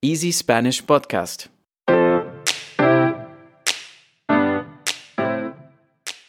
Easy 0.00 0.32
Spanish 0.32 0.82
Podcast. 0.84 1.46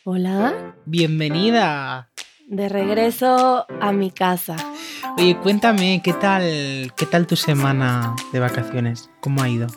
Hola, 0.04 0.76
Bienvenida. 0.86 2.10
de 2.48 2.68
regreso 2.68 3.68
a 3.80 3.92
mi 3.92 4.10
casa. 4.10 4.56
Oye, 5.18 5.38
cuéntame, 5.38 6.02
¿qué 6.04 6.14
tal, 6.14 6.92
qué 6.98 7.06
tal 7.06 7.28
tu 7.28 7.36
semana 7.36 8.16
de 8.34 8.40
vacaciones? 8.40 9.10
¿Cómo 9.22 9.44
ha 9.44 9.50
ido? 9.50 9.68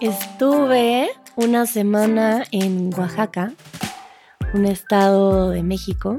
Estuve 0.00 1.08
una 1.36 1.64
semana 1.66 2.44
en 2.50 2.90
Oaxaca, 2.98 3.52
un 4.52 4.66
estado 4.66 5.50
de 5.50 5.62
México. 5.62 6.18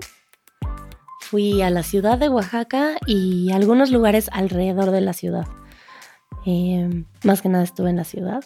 Fui 1.19 1.61
a 1.61 1.69
la 1.69 1.83
ciudad 1.83 2.17
de 2.17 2.29
Oaxaca 2.29 2.95
y 3.05 3.51
a 3.51 3.55
algunos 3.57 3.91
lugares 3.91 4.29
alrededor 4.33 4.89
de 4.91 5.01
la 5.01 5.13
ciudad. 5.13 5.45
Eh, 6.45 7.03
más 7.23 7.41
que 7.41 7.49
nada 7.49 7.63
estuve 7.63 7.89
en 7.89 7.97
la 7.97 8.03
ciudad. 8.03 8.43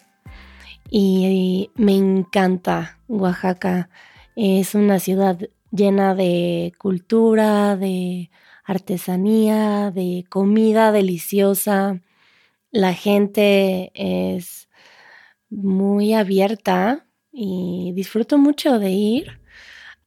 Y 0.89 1.71
me 1.75 1.95
encanta 1.95 2.99
Oaxaca. 3.07 3.89
Es 4.35 4.75
una 4.75 4.99
ciudad 4.99 5.39
llena 5.71 6.15
de 6.15 6.73
cultura, 6.77 7.75
de 7.75 8.29
artesanía, 8.63 9.91
de 9.91 10.25
comida 10.29 10.91
deliciosa. 10.91 12.01
La 12.71 12.93
gente 12.93 13.91
es 13.95 14.69
muy 15.49 16.13
abierta 16.13 17.05
y 17.31 17.91
disfruto 17.95 18.37
mucho 18.37 18.79
de 18.79 18.91
ir. 18.91 19.41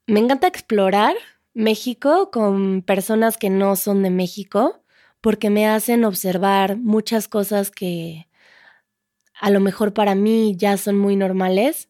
Me 0.07 0.21
encanta 0.21 0.47
explorar 0.47 1.15
México 1.55 2.31
con 2.31 2.83
personas 2.83 3.37
que 3.37 3.51
no 3.51 3.77
son 3.77 4.03
de 4.03 4.11
México 4.11 4.80
porque 5.21 5.51
me 5.51 5.67
hacen 5.67 6.05
observar 6.05 6.77
muchas 6.77 7.29
cosas 7.29 7.71
que 7.71 8.29
a 9.41 9.51
lo 9.51 9.61
mejor 9.61 9.95
para 9.95 10.15
mí 10.15 10.55
ya 10.57 10.77
son 10.77 10.99
muy 10.99 11.17
normales. 11.17 11.89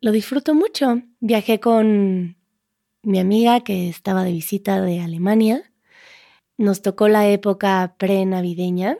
Lo 0.00 0.12
disfruto 0.12 0.54
mucho. 0.54 1.02
Viajé 1.20 1.60
con 1.60 2.36
mi 3.02 3.18
amiga 3.18 3.60
que 3.60 3.88
estaba 3.88 4.24
de 4.24 4.32
visita 4.32 4.80
de 4.80 5.00
Alemania. 5.00 5.72
Nos 6.56 6.82
tocó 6.82 7.08
la 7.08 7.28
época 7.28 7.96
pre-navideña. 7.98 8.98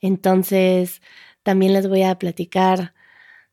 Entonces, 0.00 1.02
también 1.42 1.72
les 1.72 1.88
voy 1.88 2.02
a 2.02 2.18
platicar 2.18 2.94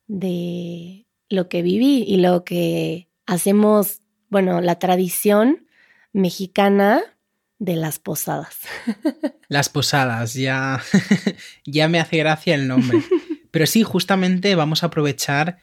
de 0.06 1.06
lo 1.28 1.48
que 1.48 1.62
viví 1.62 2.04
y 2.06 2.18
lo 2.18 2.44
que 2.44 3.08
hacemos, 3.26 4.02
bueno, 4.28 4.60
la 4.60 4.78
tradición 4.78 5.66
mexicana 6.12 7.15
de 7.58 7.76
las 7.76 7.98
posadas. 7.98 8.58
Las 9.48 9.68
posadas, 9.68 10.34
ya, 10.34 10.82
ya 11.64 11.88
me 11.88 12.00
hace 12.00 12.18
gracia 12.18 12.54
el 12.54 12.66
nombre. 12.66 13.02
Pero 13.50 13.66
sí, 13.66 13.82
justamente 13.82 14.54
vamos 14.54 14.82
a 14.82 14.86
aprovechar 14.86 15.58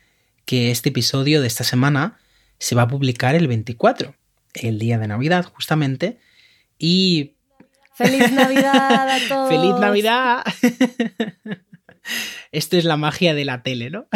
que 0.45 0.71
este 0.71 0.89
episodio 0.89 1.41
de 1.41 1.47
esta 1.47 1.63
semana 1.63 2.17
se 2.59 2.75
va 2.75 2.83
a 2.83 2.87
publicar 2.87 3.35
el 3.35 3.47
24, 3.47 4.15
el 4.55 4.79
día 4.79 4.97
de 4.97 5.07
Navidad, 5.07 5.45
justamente. 5.53 6.17
Y 6.79 7.35
¡Feliz 7.93 8.31
Navidad 8.31 9.09
a 9.09 9.19
todos! 9.27 9.49
¡Feliz 9.49 9.75
Navidad! 9.79 10.43
Esto 12.51 12.77
es 12.77 12.85
la 12.85 12.97
magia 12.97 13.33
de 13.33 13.45
la 13.45 13.63
tele, 13.63 13.89
¿no? 13.89 14.07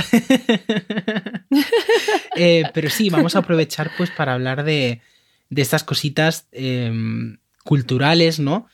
Eh, 2.36 2.64
pero 2.74 2.90
sí, 2.90 3.10
vamos 3.10 3.36
a 3.36 3.40
aprovechar 3.40 3.92
pues 3.98 4.12
para 4.12 4.34
hablar 4.34 4.64
de, 4.64 5.02
de 5.50 5.62
estas 5.62 5.84
cositas 5.84 6.48
eh, 6.52 6.92
culturales, 7.68 8.40
¿no? 8.40 8.68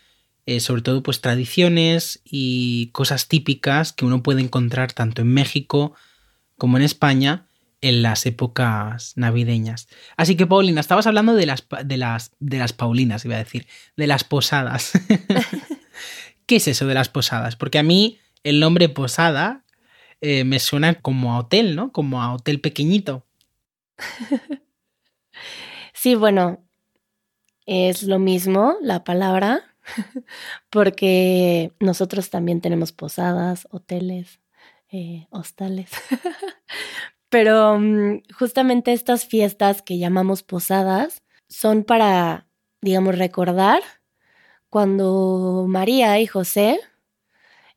Eh, 0.45 0.59
sobre 0.59 0.83
todo 0.83 1.01
pues 1.01 1.19
tradiciones 1.19 2.21
y 2.23 2.91
cosas 2.91 3.27
típicas 3.27 3.91
que 3.91 4.05
uno 4.05 4.21
puede 4.21 4.41
encontrar 4.41 4.93
tanto 4.93 5.23
en 5.23 5.33
México 5.33 5.95
como 6.59 6.77
en 6.77 6.83
España 6.83 7.47
en 7.81 8.03
las 8.03 8.27
épocas 8.27 9.13
navideñas. 9.15 9.87
Así 10.15 10.37
que, 10.37 10.45
Paulina, 10.45 10.79
estabas 10.79 11.07
hablando 11.07 11.33
de 11.33 11.47
las, 11.47 11.65
de 11.83 11.97
las, 11.97 12.33
de 12.39 12.59
las 12.59 12.71
Paulinas, 12.71 13.25
iba 13.25 13.35
a 13.35 13.39
decir, 13.39 13.65
de 13.97 14.05
las 14.05 14.23
posadas. 14.23 14.91
¿Qué 16.45 16.57
es 16.57 16.67
eso 16.67 16.85
de 16.85 16.93
las 16.93 17.09
posadas? 17.09 17.55
Porque 17.55 17.79
a 17.79 17.83
mí 17.83 18.19
el 18.43 18.59
nombre 18.59 18.89
posada 18.89 19.65
eh, 20.21 20.43
me 20.43 20.59
suena 20.59 21.01
como 21.01 21.33
a 21.33 21.39
hotel, 21.39 21.75
¿no? 21.75 21.91
Como 21.91 22.21
a 22.21 22.31
hotel 22.31 22.61
pequeñito. 22.61 23.25
Sí, 25.95 26.15
bueno, 26.15 26.62
es 27.65 28.03
lo 28.03 28.19
mismo 28.19 28.75
la 28.81 29.03
palabra, 29.03 29.61
porque 30.69 31.73
nosotros 31.79 32.29
también 32.29 32.61
tenemos 32.61 32.91
posadas, 32.91 33.67
hoteles, 33.71 34.39
eh, 34.91 35.27
hostales. 35.29 35.91
Pero 37.29 37.79
mm, 37.79 38.21
justamente 38.37 38.93
estas 38.93 39.25
fiestas 39.25 39.81
que 39.81 39.97
llamamos 39.97 40.43
posadas 40.43 41.23
son 41.49 41.83
para, 41.83 42.47
digamos, 42.81 43.17
recordar 43.17 43.81
cuando 44.69 45.65
María 45.67 46.19
y 46.19 46.27
José 46.27 46.79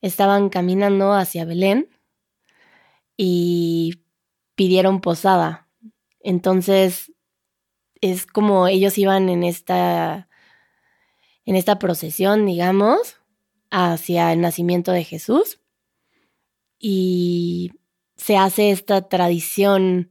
estaban 0.00 0.48
caminando 0.48 1.12
hacia 1.12 1.44
Belén 1.44 1.88
y 3.16 4.02
pidieron 4.54 5.00
posada. 5.00 5.68
Entonces, 6.20 7.12
es 8.00 8.26
como 8.26 8.68
ellos 8.68 8.98
iban 8.98 9.28
en 9.28 9.44
esta 9.44 10.28
en 11.44 11.54
esta 11.54 11.78
procesión, 11.78 12.44
digamos, 12.44 13.18
hacia 13.70 14.32
el 14.32 14.40
nacimiento 14.40 14.92
de 14.92 15.04
Jesús 15.04 15.60
y 16.78 17.72
se 18.16 18.36
hace 18.36 18.70
esta 18.70 19.08
tradición 19.08 20.10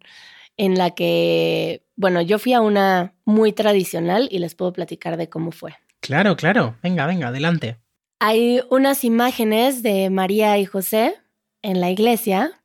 en 0.57 0.77
la 0.77 0.91
que, 0.91 1.85
bueno, 1.95 2.21
yo 2.21 2.39
fui 2.39 2.53
a 2.53 2.61
una 2.61 3.13
muy 3.25 3.51
tradicional 3.51 4.29
y 4.31 4.39
les 4.39 4.55
puedo 4.55 4.71
platicar 4.71 5.17
de 5.17 5.29
cómo 5.29 5.51
fue. 5.51 5.75
Claro, 5.99 6.35
claro. 6.37 6.77
Venga, 6.81 7.05
venga, 7.05 7.27
adelante. 7.27 7.77
Hay 8.19 8.61
unas 8.69 9.03
imágenes 9.03 9.83
de 9.83 10.09
María 10.09 10.57
y 10.57 10.65
José 10.65 11.15
en 11.61 11.81
la 11.81 11.89
iglesia 11.89 12.61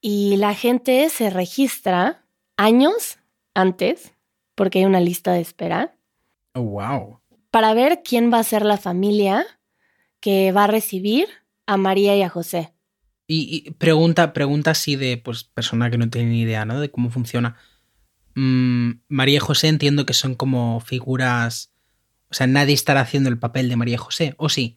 y 0.00 0.36
la 0.36 0.54
gente 0.54 1.08
se 1.10 1.28
registra 1.28 2.24
años 2.56 3.18
antes, 3.54 4.12
porque 4.54 4.80
hay 4.80 4.84
una 4.84 5.00
lista 5.00 5.32
de 5.32 5.40
espera, 5.40 5.96
Oh, 6.54 6.62
wow. 6.62 7.20
para 7.50 7.74
ver 7.74 8.02
quién 8.04 8.32
va 8.32 8.38
a 8.38 8.44
ser 8.44 8.64
la 8.64 8.76
familia 8.76 9.44
que 10.20 10.52
va 10.52 10.64
a 10.64 10.68
recibir 10.68 11.26
a 11.66 11.76
María 11.76 12.16
y 12.16 12.22
a 12.22 12.28
José. 12.28 12.74
Y, 13.26 13.64
y 13.66 13.70
pregunta, 13.72 14.32
pregunta 14.32 14.72
así 14.72 14.96
de 14.96 15.16
pues 15.16 15.44
persona 15.44 15.90
que 15.90 15.98
no 15.98 16.08
tiene 16.10 16.30
ni 16.30 16.42
idea, 16.42 16.64
¿no? 16.64 16.80
De 16.80 16.90
cómo 16.90 17.10
funciona. 17.10 17.56
Mm, 18.34 18.90
María 19.08 19.36
y 19.36 19.40
José 19.40 19.68
entiendo 19.68 20.06
que 20.06 20.12
son 20.12 20.34
como 20.34 20.80
figuras. 20.80 21.72
O 22.30 22.34
sea, 22.34 22.46
nadie 22.46 22.74
estará 22.74 23.00
haciendo 23.00 23.30
el 23.30 23.38
papel 23.38 23.68
de 23.68 23.76
María 23.76 23.94
y 23.94 23.98
José, 23.98 24.34
¿o 24.36 24.48
sí? 24.48 24.76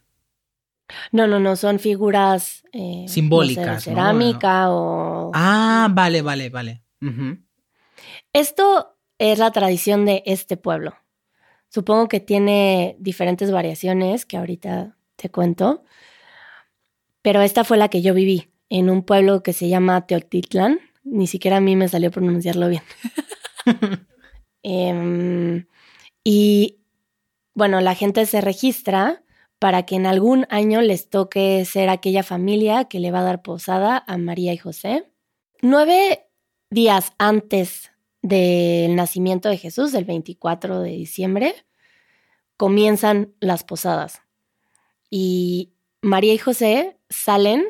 No, 1.11 1.27
no, 1.27 1.39
no, 1.39 1.55
son 1.55 1.79
figuras 1.79 2.63
eh, 2.71 3.01
no 3.01 3.07
sé, 3.07 3.13
Simbólicas, 3.13 3.65
de 3.65 3.71
¿no? 3.73 3.81
cerámica 3.81 4.71
o... 4.71 5.31
Ah, 5.33 5.89
vale, 5.91 6.21
vale, 6.21 6.49
vale. 6.49 6.83
Ujú. 7.01 7.38
Esto 8.34 8.97
es 9.18 9.40
la 9.40 9.51
tradición 9.51 10.06
de 10.06 10.23
este 10.25 10.57
pueblo. 10.57 10.95
Supongo 11.69 12.07
que 12.07 12.19
tiene 12.19 12.95
diferentes 13.00 13.51
variaciones 13.51 14.25
que 14.25 14.38
ahorita 14.38 14.97
te 15.16 15.29
cuento, 15.29 15.84
pero 17.22 17.41
esta 17.41 17.63
fue 17.63 17.78
la 17.78 17.90
que 17.90 18.01
yo 18.01 18.13
viví 18.13 18.50
en 18.69 18.90
un 18.90 19.03
pueblo 19.03 19.44
que 19.44 19.53
se 19.53 19.69
llama 19.69 20.07
Teotitlán. 20.07 20.79
Ni 21.03 21.28
siquiera 21.28 21.57
a 21.57 21.62
mí 21.62 21.75
me 21.75 21.88
salió 21.88 22.12
pronunciarlo 22.12 22.69
bien. 22.69 22.84
Em, 24.63 25.66
y 26.25 26.79
bueno, 27.53 27.79
la 27.79 27.95
gente 27.95 28.25
se 28.25 28.41
registra 28.41 29.24
para 29.59 29.85
que 29.85 29.95
en 29.95 30.06
algún 30.06 30.45
año 30.50 30.81
les 30.81 31.09
toque 31.09 31.63
ser 31.63 31.89
aquella 31.89 32.22
familia 32.22 32.85
que 32.85 33.00
le 33.00 33.12
va 33.12 33.19
a 33.19 33.24
dar 33.24 33.42
posada 33.42 34.03
a 34.07 34.18
María 34.18 34.51
y 34.53 34.57
José. 34.57 35.10
Nueve 35.62 36.27
días 36.69 37.13
antes 37.18 37.92
del 38.27 38.95
nacimiento 38.95 39.50
de 39.50 39.57
Jesús, 39.57 39.94
el 39.94 40.06
24 40.06 40.81
de 40.81 40.91
diciembre, 40.91 41.56
comienzan 42.57 43.33
las 43.39 43.63
posadas. 43.63 44.21
Y 45.09 45.74
María 46.01 46.33
y 46.33 46.38
José 46.38 46.97
salen 47.09 47.63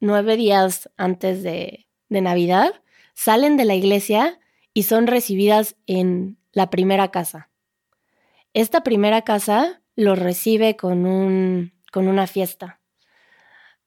nueve 0.00 0.36
días 0.36 0.90
antes 0.96 1.42
de, 1.42 1.86
de 2.08 2.20
Navidad, 2.20 2.82
salen 3.14 3.56
de 3.56 3.64
la 3.64 3.74
iglesia 3.74 4.40
y 4.74 4.84
son 4.84 5.06
recibidas 5.06 5.76
en 5.86 6.38
la 6.52 6.70
primera 6.70 7.10
casa. 7.10 7.50
Esta 8.52 8.82
primera 8.82 9.22
casa 9.22 9.80
los 9.94 10.18
recibe 10.18 10.76
con, 10.76 11.06
un, 11.06 11.72
con 11.92 12.08
una 12.08 12.26
fiesta. 12.26 12.80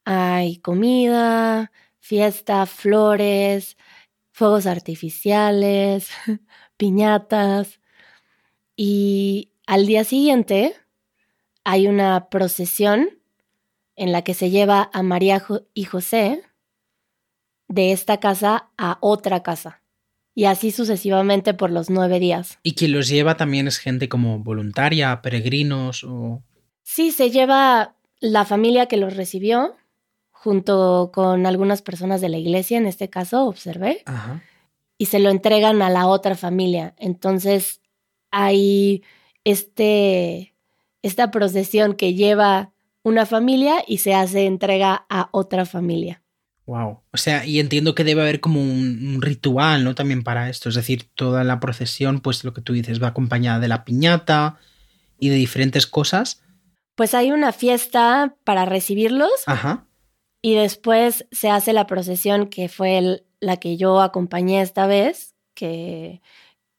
Hay 0.05 0.57
comida, 0.57 1.71
fiesta, 1.99 2.65
flores, 2.65 3.77
fuegos 4.33 4.65
artificiales, 4.65 6.09
piñatas. 6.77 7.79
Y 8.75 9.51
al 9.65 9.85
día 9.85 10.03
siguiente 10.03 10.75
hay 11.63 11.87
una 11.87 12.27
procesión 12.29 13.07
en 13.95 14.11
la 14.11 14.23
que 14.23 14.33
se 14.33 14.49
lleva 14.49 14.89
a 14.91 15.03
María 15.03 15.41
y 15.73 15.83
José 15.85 16.43
de 17.69 17.91
esta 17.91 18.19
casa 18.19 18.69
a 18.77 18.97
otra 18.99 19.43
casa. 19.43 19.81
Y 20.35 20.45
así 20.45 20.71
sucesivamente 20.71 21.53
por 21.53 21.69
los 21.69 21.91
nueve 21.91 22.19
días. 22.19 22.57
¿Y 22.63 22.73
quien 22.73 22.91
los 22.91 23.07
lleva 23.07 23.37
también 23.37 23.67
es 23.67 23.77
gente 23.77 24.09
como 24.09 24.39
voluntaria, 24.39 25.21
peregrinos 25.21 26.03
o...? 26.03 26.41
Sí, 26.81 27.11
se 27.11 27.29
lleva 27.29 27.95
la 28.19 28.45
familia 28.45 28.87
que 28.87 28.97
los 28.97 29.15
recibió, 29.15 29.75
junto 30.43 31.11
con 31.13 31.45
algunas 31.45 31.81
personas 31.81 32.19
de 32.19 32.27
la 32.27 32.37
iglesia, 32.37 32.77
en 32.77 32.85
este 32.85 33.09
caso, 33.09 33.45
observé, 33.45 34.03
y 34.97 35.05
se 35.05 35.19
lo 35.19 35.29
entregan 35.29 35.81
a 35.81 35.89
la 35.89 36.05
otra 36.07 36.35
familia. 36.35 36.95
Entonces 36.97 37.79
hay 38.29 39.03
este, 39.45 40.53
esta 41.01 41.31
procesión 41.31 41.93
que 41.93 42.13
lleva 42.13 42.73
una 43.03 43.25
familia 43.25 43.85
y 43.87 43.99
se 43.99 44.15
hace 44.15 44.45
entrega 44.45 45.05
a 45.09 45.29
otra 45.31 45.65
familia. 45.65 46.21
Wow. 46.65 46.99
O 47.13 47.17
sea, 47.17 47.45
y 47.45 47.61
entiendo 47.61 47.95
que 47.95 48.03
debe 48.03 48.21
haber 48.21 48.41
como 48.41 48.61
un, 48.61 49.21
ritual, 49.21 49.85
¿no? 49.85 49.95
También 49.95 50.23
para 50.23 50.49
esto. 50.49 50.67
Es 50.67 50.75
decir, 50.75 51.05
toda 51.15 51.45
la 51.45 51.61
procesión, 51.61 52.19
pues 52.19 52.43
lo 52.43 52.53
que 52.53 52.61
tú 52.61 52.73
dices, 52.73 53.01
va 53.01 53.07
acompañada 53.07 53.61
de 53.61 53.69
la 53.69 53.85
piñata 53.85 54.57
y 55.17 55.29
de 55.29 55.35
diferentes 55.35 55.87
cosas. 55.87 56.41
Pues 56.95 57.13
hay 57.13 57.31
una 57.31 57.53
fiesta 57.53 58.35
para 58.43 58.65
recibirlos. 58.65 59.31
Ajá. 59.45 59.87
Y 60.45 60.55
después 60.55 61.25
se 61.31 61.49
hace 61.49 61.71
la 61.71 61.87
procesión 61.87 62.47
que 62.47 62.67
fue 62.67 63.23
la 63.39 63.57
que 63.57 63.77
yo 63.77 64.01
acompañé 64.01 64.61
esta 64.61 64.87
vez, 64.87 65.35
que 65.53 66.21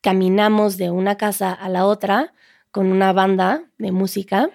caminamos 0.02 0.76
de 0.76 0.90
una 0.90 1.16
casa 1.16 1.50
a 1.50 1.70
la 1.70 1.86
otra 1.86 2.34
con 2.70 2.92
una 2.92 3.14
banda 3.14 3.64
de 3.78 3.90
música 3.90 4.50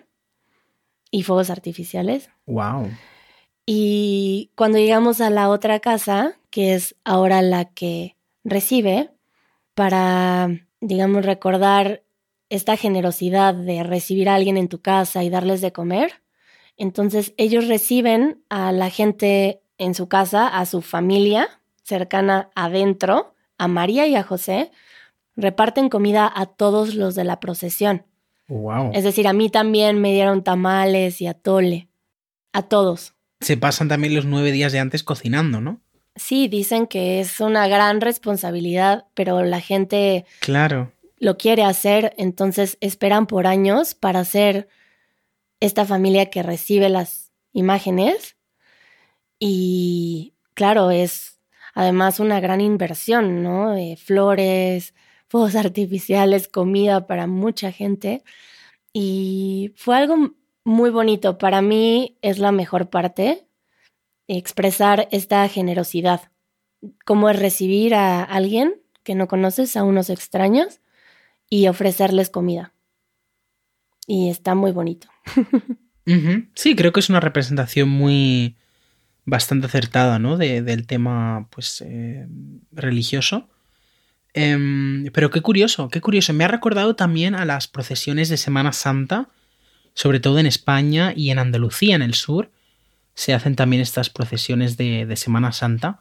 y 1.09 1.23
fuegos 1.23 1.49
artificiales. 1.49 2.29
Wow. 2.45 2.91
Y 3.65 4.51
cuando 4.55 4.77
llegamos 4.77 5.21
a 5.21 5.31
la 5.31 5.49
otra 5.49 5.79
casa, 5.79 6.37
que 6.51 6.75
es 6.75 6.95
ahora 7.03 7.41
la 7.41 7.65
que 7.65 8.15
recibe, 8.43 9.09
para, 9.73 10.49
digamos, 10.81 11.25
recordar 11.25 12.03
esta 12.49 12.77
generosidad 12.77 13.55
de 13.55 13.81
recibir 13.81 14.29
a 14.29 14.35
alguien 14.35 14.57
en 14.57 14.67
tu 14.67 14.81
casa 14.81 15.23
y 15.23 15.31
darles 15.31 15.61
de 15.61 15.71
comer, 15.71 16.21
entonces 16.79 17.33
ellos 17.37 17.67
reciben 17.67 18.43
a 18.49 18.71
la 18.71 18.89
gente 18.89 19.61
en 19.77 19.93
su 19.93 20.07
casa, 20.07 20.47
a 20.47 20.65
su 20.65 20.81
familia 20.81 21.49
cercana 21.83 22.49
adentro, 22.55 23.35
a 23.57 23.67
María 23.67 24.07
y 24.07 24.15
a 24.15 24.23
José, 24.23 24.71
reparten 25.35 25.89
comida 25.89 26.31
a 26.33 26.45
todos 26.45 26.95
los 26.95 27.15
de 27.15 27.23
la 27.23 27.39
procesión. 27.39 28.05
Wow. 28.47 28.91
Es 28.93 29.03
decir, 29.03 29.27
a 29.27 29.33
mí 29.33 29.49
también 29.49 29.99
me 29.99 30.13
dieron 30.13 30.43
tamales 30.43 31.19
y 31.21 31.27
atole. 31.27 31.89
A 32.53 32.63
todos. 32.63 33.13
Se 33.41 33.57
pasan 33.57 33.87
también 33.87 34.15
los 34.15 34.25
nueve 34.25 34.51
días 34.51 34.71
de 34.71 34.79
antes 34.79 35.03
cocinando, 35.03 35.61
¿no? 35.61 35.81
Sí, 36.15 36.47
dicen 36.47 36.87
que 36.87 37.19
es 37.19 37.39
una 37.39 37.67
gran 37.67 38.01
responsabilidad, 38.01 39.05
pero 39.13 39.43
la 39.43 39.61
gente 39.61 40.25
claro. 40.39 40.91
lo 41.17 41.37
quiere 41.37 41.63
hacer, 41.63 42.13
entonces 42.17 42.77
esperan 42.81 43.27
por 43.27 43.47
años 43.47 43.93
para 43.93 44.25
ser 44.25 44.67
esta 45.59 45.85
familia 45.85 46.29
que 46.29 46.43
recibe 46.43 46.89
las 46.89 47.31
imágenes. 47.53 48.37
Y 49.39 50.33
claro, 50.53 50.91
es 50.91 51.39
además 51.73 52.19
una 52.19 52.39
gran 52.39 52.61
inversión, 52.61 53.43
¿no? 53.43 53.75
flores, 53.97 54.93
fuegos 55.27 55.55
artificiales, 55.55 56.47
comida 56.47 57.07
para 57.07 57.27
mucha 57.27 57.71
gente. 57.71 58.23
Y 58.93 59.73
fue 59.75 59.97
algo 59.97 60.31
muy 60.63 60.89
bonito. 60.89 61.37
Para 61.37 61.61
mí 61.61 62.17
es 62.21 62.39
la 62.39 62.51
mejor 62.51 62.89
parte, 62.89 63.47
expresar 64.27 65.07
esta 65.11 65.47
generosidad. 65.47 66.31
Cómo 67.05 67.29
es 67.29 67.39
recibir 67.39 67.93
a 67.95 68.23
alguien 68.23 68.81
que 69.03 69.15
no 69.15 69.27
conoces, 69.27 69.75
a 69.75 69.83
unos 69.83 70.09
extraños, 70.09 70.81
y 71.49 71.67
ofrecerles 71.67 72.29
comida. 72.29 72.73
Y 74.05 74.29
está 74.29 74.55
muy 74.55 74.71
bonito. 74.71 75.07
Sí, 76.55 76.75
creo 76.75 76.91
que 76.91 77.01
es 77.01 77.09
una 77.09 77.19
representación 77.19 77.87
muy 77.87 78.55
bastante 79.25 79.67
acertada, 79.67 80.19
¿no? 80.19 80.37
del 80.37 80.87
tema, 80.87 81.47
pues, 81.51 81.83
eh, 81.85 82.27
religioso. 82.71 83.47
Em, 84.33 85.05
pero 85.13 85.31
qué 85.31 85.41
curioso, 85.41 85.89
qué 85.89 86.01
curioso. 86.01 86.33
Me 86.33 86.43
ha 86.43 86.47
recordado 86.47 86.95
también 86.95 87.35
a 87.35 87.45
las 87.45 87.67
procesiones 87.67 88.29
de 88.29 88.37
Semana 88.37 88.73
Santa, 88.73 89.29
sobre 89.93 90.19
todo 90.19 90.39
en 90.39 90.45
España 90.45 91.13
y 91.15 91.31
en 91.31 91.39
Andalucía, 91.39 91.95
en 91.95 92.01
el 92.01 92.13
sur. 92.13 92.51
Se 93.15 93.33
hacen 93.33 93.55
también 93.55 93.81
estas 93.81 94.09
procesiones 94.09 94.77
de, 94.77 95.13
Semana 95.15 95.51
Santa 95.51 95.99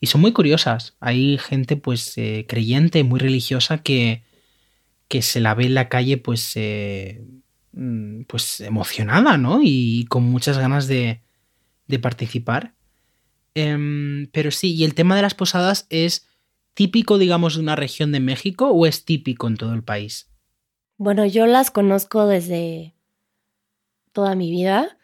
y 0.00 0.06
son 0.06 0.20
muy 0.20 0.32
curiosas. 0.32 0.96
Hay 1.00 1.38
gente, 1.38 1.76
pues, 1.76 2.16
eh, 2.18 2.46
creyente, 2.48 3.04
muy 3.04 3.20
religiosa 3.20 3.78
que, 3.78 4.24
que 5.08 5.22
se 5.22 5.40
la 5.40 5.54
ve 5.54 5.66
en 5.66 5.74
la 5.74 5.88
calle, 5.88 6.18
pues, 6.18 6.52
eh, 6.56 7.22
pues 8.26 8.60
emocionada, 8.60 9.36
¿no? 9.36 9.60
Y 9.62 10.06
con 10.08 10.24
muchas 10.24 10.58
ganas 10.58 10.86
de, 10.86 11.22
de 11.86 11.98
participar. 11.98 12.74
Em, 13.54 14.28
pero 14.32 14.50
sí, 14.50 14.74
y 14.74 14.84
el 14.84 14.94
tema 14.94 15.16
de 15.16 15.22
las 15.22 15.34
posadas 15.34 15.86
es 15.90 16.26
típico, 16.76 17.16
digamos, 17.16 17.54
de 17.54 17.62
una 17.62 17.74
región 17.74 18.12
de 18.12 18.20
México 18.20 18.68
o 18.68 18.86
es 18.86 19.06
típico 19.06 19.48
en 19.48 19.56
todo 19.56 19.72
el 19.72 19.82
país? 19.82 20.30
Bueno, 20.98 21.24
yo 21.24 21.46
las 21.46 21.70
conozco 21.70 22.26
desde 22.26 22.94
toda 24.12 24.34
mi 24.34 24.50
vida, 24.50 24.98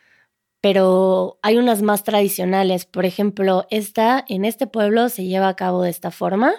pero 0.60 1.38
hay 1.42 1.56
unas 1.56 1.80
más 1.80 2.04
tradicionales. 2.04 2.84
Por 2.84 3.06
ejemplo, 3.06 3.66
esta 3.70 4.22
en 4.28 4.44
este 4.44 4.66
pueblo 4.66 5.08
se 5.08 5.24
lleva 5.24 5.48
a 5.48 5.56
cabo 5.56 5.82
de 5.82 5.90
esta 5.90 6.10
forma 6.10 6.52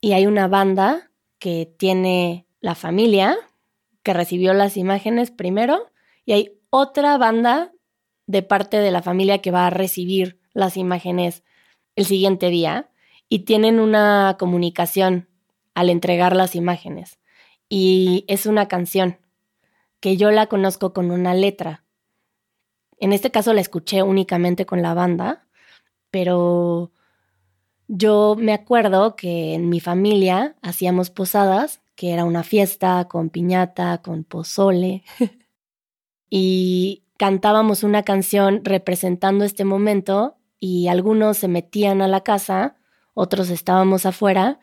y 0.00 0.12
hay 0.12 0.26
una 0.26 0.48
banda 0.48 1.10
que 1.38 1.70
tiene 1.76 2.46
la 2.60 2.74
familia 2.74 3.36
que 4.02 4.12
recibió 4.12 4.54
las 4.54 4.76
imágenes 4.76 5.30
primero 5.30 5.90
y 6.24 6.32
hay 6.32 6.58
otra 6.70 7.18
banda 7.18 7.72
de 8.26 8.42
parte 8.42 8.78
de 8.78 8.90
la 8.90 9.02
familia 9.02 9.38
que 9.38 9.50
va 9.50 9.66
a 9.66 9.70
recibir 9.70 10.40
las 10.54 10.76
imágenes 10.76 11.42
el 11.96 12.06
siguiente 12.06 12.48
día 12.48 12.90
y 13.28 13.40
tienen 13.40 13.80
una 13.80 14.36
comunicación 14.38 15.28
al 15.74 15.90
entregar 15.90 16.36
las 16.36 16.54
imágenes. 16.54 17.18
Y 17.68 18.24
es 18.28 18.46
una 18.46 18.68
canción 18.68 19.18
que 20.00 20.16
yo 20.16 20.30
la 20.30 20.46
conozco 20.46 20.92
con 20.92 21.10
una 21.10 21.34
letra. 21.34 21.84
En 22.98 23.12
este 23.12 23.30
caso 23.30 23.52
la 23.54 23.60
escuché 23.60 24.02
únicamente 24.02 24.66
con 24.66 24.82
la 24.82 24.94
banda, 24.94 25.46
pero 26.10 26.92
yo 27.88 28.36
me 28.38 28.52
acuerdo 28.52 29.16
que 29.16 29.54
en 29.54 29.68
mi 29.68 29.80
familia 29.80 30.56
hacíamos 30.62 31.10
posadas, 31.10 31.81
que 32.02 32.12
era 32.12 32.24
una 32.24 32.42
fiesta 32.42 33.06
con 33.06 33.30
piñata, 33.30 34.02
con 34.02 34.24
pozole, 34.24 35.04
y 36.28 37.04
cantábamos 37.16 37.84
una 37.84 38.02
canción 38.02 38.64
representando 38.64 39.44
este 39.44 39.64
momento 39.64 40.36
y 40.58 40.88
algunos 40.88 41.38
se 41.38 41.46
metían 41.46 42.02
a 42.02 42.08
la 42.08 42.24
casa 42.24 42.74
otros 43.14 43.50
estábamos 43.50 44.04
afuera 44.04 44.58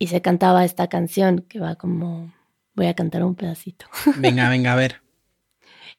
y 0.00 0.08
se 0.08 0.20
cantaba 0.20 0.64
esta 0.64 0.88
canción 0.88 1.46
que 1.48 1.60
va 1.60 1.76
como, 1.76 2.34
voy 2.74 2.86
a 2.86 2.94
cantar 2.94 3.22
un 3.22 3.36
pedacito. 3.36 3.86
Venga, 4.16 4.48
venga, 4.48 4.72
a 4.72 4.74
ver. 4.74 5.00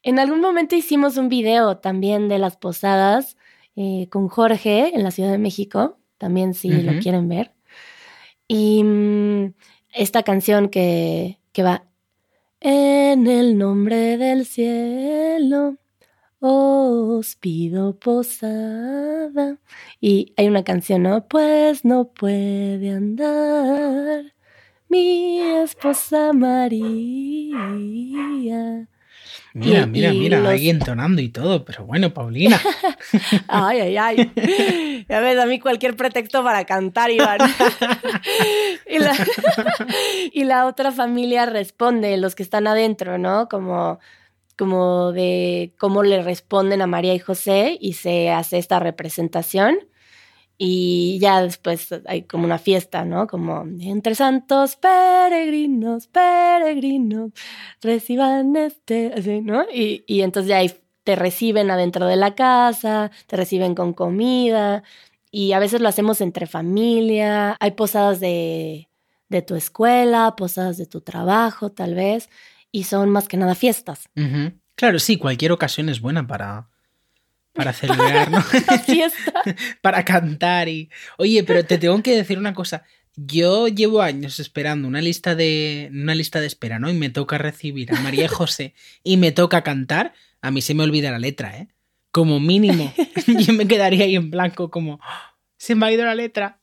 en 0.02 0.18
algún 0.18 0.42
momento 0.42 0.76
hicimos 0.76 1.16
un 1.16 1.30
video 1.30 1.78
también 1.78 2.28
de 2.28 2.38
las 2.38 2.58
posadas 2.58 3.38
eh, 3.76 4.08
con 4.10 4.28
Jorge 4.28 4.94
en 4.94 5.04
la 5.04 5.10
Ciudad 5.10 5.30
de 5.30 5.38
México, 5.38 5.96
también 6.18 6.52
si 6.52 6.68
lo 6.68 7.00
quieren 7.00 7.30
ver. 7.30 7.54
Y 8.46 8.84
mm, 8.84 9.54
esta 9.92 10.22
canción 10.22 10.68
que, 10.68 11.38
que 11.52 11.62
va, 11.62 11.84
en 12.60 13.26
el 13.26 13.58
nombre 13.58 14.16
del 14.18 14.46
cielo, 14.46 15.76
os 16.40 17.36
pido 17.36 17.98
posada. 17.98 19.58
Y 20.00 20.32
hay 20.36 20.48
una 20.48 20.64
canción, 20.64 21.02
¿no? 21.02 21.26
Pues 21.28 21.84
no 21.84 22.12
puede 22.12 22.90
andar 22.90 24.34
mi 24.88 25.40
esposa 25.40 26.32
María. 26.32 27.58
Mira, 29.54 29.86
mira, 29.86 30.12
mira, 30.12 30.48
ahí 30.48 30.70
entonando 30.70 31.20
y 31.20 31.28
todo, 31.28 31.64
pero 31.64 31.84
bueno, 31.84 32.14
Paulina. 32.14 32.58
ay, 33.48 33.80
ay, 33.80 33.96
ay. 33.96 35.06
Ya 35.08 35.20
ves, 35.20 35.38
a 35.38 35.46
mí 35.46 35.58
cualquier 35.60 35.94
pretexto 35.94 36.42
para 36.42 36.64
cantar, 36.64 37.10
Iván. 37.10 37.38
y, 38.88 38.98
la, 38.98 39.12
y 40.32 40.44
la 40.44 40.66
otra 40.66 40.90
familia 40.90 41.44
responde, 41.44 42.16
los 42.16 42.34
que 42.34 42.42
están 42.42 42.66
adentro, 42.66 43.18
¿no? 43.18 43.48
Como 43.48 43.98
como 44.56 45.12
de 45.12 45.72
cómo 45.78 46.02
le 46.02 46.22
responden 46.22 46.82
a 46.82 46.86
María 46.86 47.14
y 47.14 47.18
José 47.18 47.76
y 47.80 47.94
se 47.94 48.30
hace 48.30 48.58
esta 48.58 48.78
representación 48.78 49.78
y 50.64 51.18
ya 51.18 51.42
después 51.42 51.88
hay 52.06 52.22
como 52.22 52.44
una 52.44 52.56
fiesta, 52.56 53.04
¿no? 53.04 53.26
Como 53.26 53.64
entre 53.80 54.14
santos 54.14 54.76
peregrinos, 54.76 56.06
peregrinos, 56.06 57.32
reciban 57.80 58.54
este, 58.54 59.12
así, 59.12 59.40
¿no? 59.40 59.64
Y, 59.74 60.04
y 60.06 60.20
entonces 60.20 60.50
ya 60.50 60.60
te 61.02 61.16
reciben 61.16 61.68
adentro 61.72 62.06
de 62.06 62.14
la 62.14 62.36
casa, 62.36 63.10
te 63.26 63.36
reciben 63.36 63.74
con 63.74 63.92
comida 63.92 64.84
y 65.32 65.50
a 65.50 65.58
veces 65.58 65.80
lo 65.80 65.88
hacemos 65.88 66.20
entre 66.20 66.46
familia. 66.46 67.56
Hay 67.58 67.72
posadas 67.72 68.20
de, 68.20 68.88
de 69.28 69.42
tu 69.42 69.56
escuela, 69.56 70.36
posadas 70.36 70.76
de 70.76 70.86
tu 70.86 71.00
trabajo 71.00 71.72
tal 71.72 71.96
vez 71.96 72.30
y 72.70 72.84
son 72.84 73.10
más 73.10 73.26
que 73.26 73.36
nada 73.36 73.56
fiestas. 73.56 74.04
Claro, 74.76 75.00
sí, 75.00 75.16
cualquier 75.16 75.50
ocasión 75.50 75.88
es 75.88 76.00
buena 76.00 76.24
para, 76.28 76.68
para 77.52 77.72
celebrar, 77.72 78.30
¿no? 78.30 78.42
Para 79.82 80.04
cantar 80.04 80.68
y... 80.68 80.90
Oye, 81.18 81.44
pero 81.44 81.64
te 81.64 81.78
tengo 81.78 82.02
que 82.02 82.16
decir 82.16 82.38
una 82.38 82.54
cosa. 82.54 82.84
Yo 83.14 83.68
llevo 83.68 84.00
años 84.00 84.40
esperando 84.40 84.88
una 84.88 85.02
lista 85.02 85.34
de 85.34 85.90
una 85.92 86.14
lista 86.14 86.40
de 86.40 86.46
espera, 86.46 86.78
¿no? 86.78 86.90
Y 86.90 86.94
me 86.94 87.10
toca 87.10 87.36
recibir 87.36 87.92
a 87.94 88.00
María 88.00 88.24
y 88.24 88.28
José 88.28 88.74
y 89.04 89.18
me 89.18 89.32
toca 89.32 89.62
cantar. 89.62 90.14
A 90.40 90.50
mí 90.50 90.62
se 90.62 90.74
me 90.74 90.82
olvida 90.82 91.10
la 91.10 91.18
letra, 91.18 91.58
¿eh? 91.58 91.68
Como 92.10 92.40
mínimo. 92.40 92.92
Yo 93.26 93.52
me 93.52 93.66
quedaría 93.66 94.04
ahí 94.04 94.16
en 94.16 94.30
blanco 94.30 94.70
como 94.70 94.94
"Oh, 94.94 95.36
se 95.58 95.74
me 95.74 95.86
ha 95.86 95.92
ido 95.92 96.04
la 96.04 96.14
letra. 96.14 96.60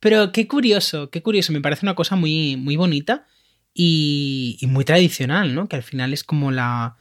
Pero 0.00 0.32
qué 0.32 0.46
curioso, 0.46 1.10
qué 1.10 1.22
curioso. 1.22 1.52
Me 1.52 1.60
parece 1.60 1.86
una 1.86 1.94
cosa 1.94 2.16
muy, 2.16 2.56
muy 2.56 2.76
bonita 2.76 3.26
y, 3.72 4.58
y 4.60 4.66
muy 4.66 4.84
tradicional, 4.84 5.54
¿no? 5.54 5.68
Que 5.68 5.76
al 5.76 5.82
final 5.82 6.12
es 6.12 6.22
como 6.22 6.50
la, 6.50 6.96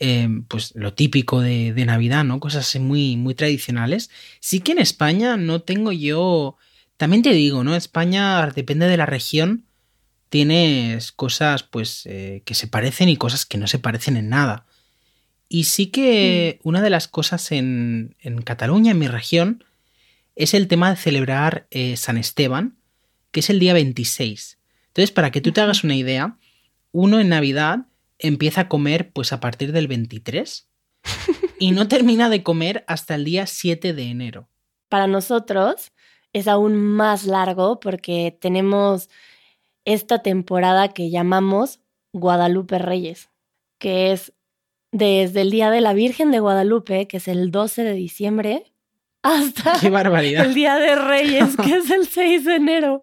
eh, 0.00 0.28
pues 0.48 0.74
lo 0.74 0.94
típico 0.94 1.40
de, 1.40 1.74
de 1.74 1.84
Navidad, 1.84 2.24
¿no? 2.24 2.40
Cosas 2.40 2.74
muy, 2.80 3.16
muy 3.16 3.34
tradicionales. 3.34 4.10
Sí 4.40 4.60
que 4.60 4.72
en 4.72 4.78
España 4.78 5.36
no 5.36 5.60
tengo 5.60 5.92
yo. 5.92 6.56
También 6.96 7.22
te 7.22 7.32
digo, 7.32 7.62
¿no? 7.64 7.76
España 7.76 8.44
depende 8.46 8.88
de 8.88 8.96
la 8.96 9.06
región. 9.06 9.66
Tienes 10.30 11.12
cosas, 11.12 11.62
pues, 11.64 12.06
eh, 12.06 12.42
que 12.46 12.54
se 12.54 12.66
parecen 12.66 13.08
y 13.10 13.16
cosas 13.16 13.44
que 13.44 13.58
no 13.58 13.66
se 13.66 13.78
parecen 13.78 14.16
en 14.16 14.30
nada. 14.30 14.64
Y 15.48 15.64
sí 15.64 15.88
que 15.88 16.60
una 16.62 16.80
de 16.80 16.90
las 16.90 17.06
cosas 17.06 17.52
en, 17.52 18.16
en 18.20 18.40
Cataluña, 18.40 18.92
en 18.92 18.98
mi 18.98 19.08
región, 19.08 19.64
es 20.34 20.54
el 20.54 20.68
tema 20.68 20.88
de 20.88 20.96
celebrar 20.96 21.66
eh, 21.70 21.96
San 21.98 22.16
Esteban, 22.16 22.78
que 23.32 23.40
es 23.40 23.50
el 23.50 23.58
día 23.58 23.74
26. 23.74 24.58
Entonces, 24.86 25.10
para 25.10 25.30
que 25.30 25.42
tú 25.42 25.52
te 25.52 25.60
hagas 25.60 25.84
una 25.84 25.94
idea, 25.94 26.38
uno 26.92 27.20
en 27.20 27.28
Navidad 27.28 27.86
empieza 28.22 28.62
a 28.62 28.68
comer 28.68 29.12
pues 29.12 29.32
a 29.32 29.40
partir 29.40 29.72
del 29.72 29.88
23 29.88 30.68
y 31.58 31.72
no 31.72 31.88
termina 31.88 32.28
de 32.28 32.42
comer 32.42 32.84
hasta 32.86 33.14
el 33.14 33.24
día 33.24 33.46
7 33.46 33.92
de 33.92 34.02
enero. 34.04 34.48
Para 34.88 35.06
nosotros 35.06 35.92
es 36.32 36.48
aún 36.48 36.76
más 36.76 37.24
largo 37.24 37.80
porque 37.80 38.36
tenemos 38.40 39.08
esta 39.84 40.22
temporada 40.22 40.88
que 40.88 41.10
llamamos 41.10 41.80
Guadalupe 42.12 42.78
Reyes, 42.78 43.30
que 43.78 44.12
es 44.12 44.32
desde 44.92 45.42
el 45.42 45.50
Día 45.50 45.70
de 45.70 45.80
la 45.80 45.92
Virgen 45.92 46.30
de 46.30 46.40
Guadalupe, 46.40 47.06
que 47.06 47.18
es 47.18 47.28
el 47.28 47.50
12 47.50 47.84
de 47.84 47.92
diciembre, 47.92 48.72
hasta 49.22 49.78
¡Qué 49.80 49.90
barbaridad! 49.90 50.46
el 50.46 50.54
Día 50.54 50.76
de 50.76 50.96
Reyes, 50.96 51.56
que 51.56 51.76
es 51.76 51.90
el 51.90 52.06
6 52.06 52.44
de 52.44 52.54
enero. 52.56 53.02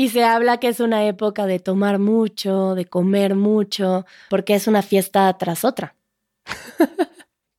Y 0.00 0.08
se 0.08 0.24
habla 0.24 0.58
que 0.58 0.68
es 0.68 0.80
una 0.80 1.04
época 1.06 1.44
de 1.44 1.58
tomar 1.58 1.98
mucho, 1.98 2.74
de 2.74 2.86
comer 2.86 3.34
mucho, 3.34 4.06
porque 4.30 4.54
es 4.54 4.66
una 4.66 4.80
fiesta 4.80 5.36
tras 5.36 5.62
otra. 5.62 5.94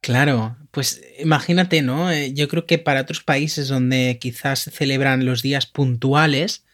Claro, 0.02 0.58
pues 0.72 1.04
imagínate, 1.20 1.84
¿no? 1.84 2.10
Eh, 2.10 2.34
Yo 2.34 2.48
creo 2.48 2.66
que 2.66 2.80
para 2.80 3.02
otros 3.02 3.22
países 3.22 3.68
donde 3.68 4.18
quizás 4.20 4.58
se 4.58 4.72
celebran 4.72 5.24
los 5.26 5.44
días 5.44 5.68
puntuales, 5.68 6.66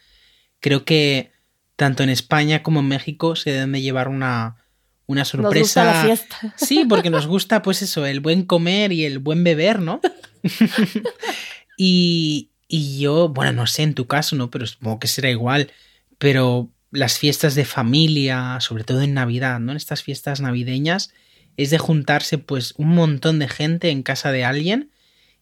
creo 0.61 0.85
que 0.85 1.31
tanto 1.75 2.03
en 2.03 2.09
España 2.09 2.63
como 2.63 2.79
en 2.79 2.87
México 2.87 3.35
se 3.35 3.51
deben 3.51 3.73
de 3.73 3.81
llevar 3.81 4.07
una, 4.07 4.55
una 5.05 5.21
Nos 5.21 5.27
sorpresa. 5.27 5.59
gusta 5.59 5.83
la 5.83 6.03
fiesta. 6.05 6.37
Sí, 6.55 6.85
porque 6.87 7.09
nos 7.09 7.27
gusta, 7.27 7.61
pues 7.61 7.81
eso, 7.81 8.05
el 8.05 8.21
buen 8.21 8.43
comer 8.45 8.93
y 8.93 9.03
el 9.03 9.19
buen 9.19 9.43
beber, 9.43 9.81
¿no? 9.81 9.99
y, 11.77 12.51
y 12.67 12.99
yo, 12.99 13.29
bueno, 13.29 13.53
no 13.53 13.67
sé 13.67 13.83
en 13.83 13.93
tu 13.93 14.07
caso, 14.07 14.35
¿no? 14.35 14.49
Pero 14.51 14.65
supongo 14.67 14.99
que 14.99 15.07
será 15.07 15.29
igual. 15.29 15.71
Pero 16.17 16.69
las 16.91 17.17
fiestas 17.17 17.55
de 17.55 17.65
familia, 17.65 18.59
sobre 18.59 18.83
todo 18.83 19.01
en 19.01 19.13
Navidad, 19.13 19.59
¿no? 19.59 19.71
En 19.71 19.77
estas 19.77 20.03
fiestas 20.03 20.41
navideñas, 20.41 21.13
es 21.55 21.69
de 21.69 21.77
juntarse, 21.77 22.37
pues, 22.37 22.73
un 22.77 22.89
montón 22.89 23.39
de 23.39 23.47
gente 23.47 23.89
en 23.89 24.03
casa 24.03 24.31
de 24.31 24.43
alguien 24.43 24.91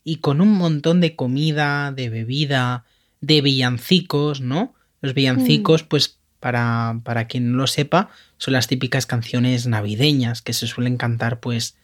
y 0.04 0.18
con 0.18 0.40
un 0.40 0.52
montón 0.52 1.02
de 1.02 1.16
comida, 1.16 1.92
de 1.92 2.10
bebida, 2.10 2.86
de 3.22 3.42
villancicos, 3.42 4.42
¿no? 4.42 4.74
Los 5.02 5.14
villancicos, 5.14 5.84
pues, 5.84 6.20
para, 6.40 7.00
para 7.04 7.28
quien 7.28 7.52
no 7.52 7.58
lo 7.58 7.68
sepa, 7.68 8.10
son 8.38 8.54
las 8.54 8.68
típicas 8.68 9.08
canciones 9.08 9.66
navideñas 9.66 10.42
que 10.42 10.54
se 10.54 10.68
suelen 10.68 10.98
cantar, 10.98 11.40
pues, 11.40 11.76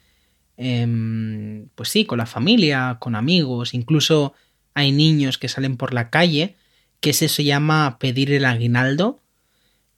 em, 0.57 1.67
pues 1.75 1.89
sí, 1.89 2.05
con 2.05 2.19
la 2.19 2.25
familia, 2.27 2.98
con 3.00 3.15
amigos, 3.15 3.74
incluso 3.74 4.33
hay 4.74 4.92
niños 4.92 5.38
que 5.38 5.48
salen 5.50 5.78
por 5.78 5.94
la 5.94 6.10
calle, 6.10 6.56
que 7.00 7.12
eso 7.12 7.28
se 7.28 7.44
llama 7.44 7.98
pedir 8.00 8.32
el 8.32 8.46
aguinaldo 8.46 9.20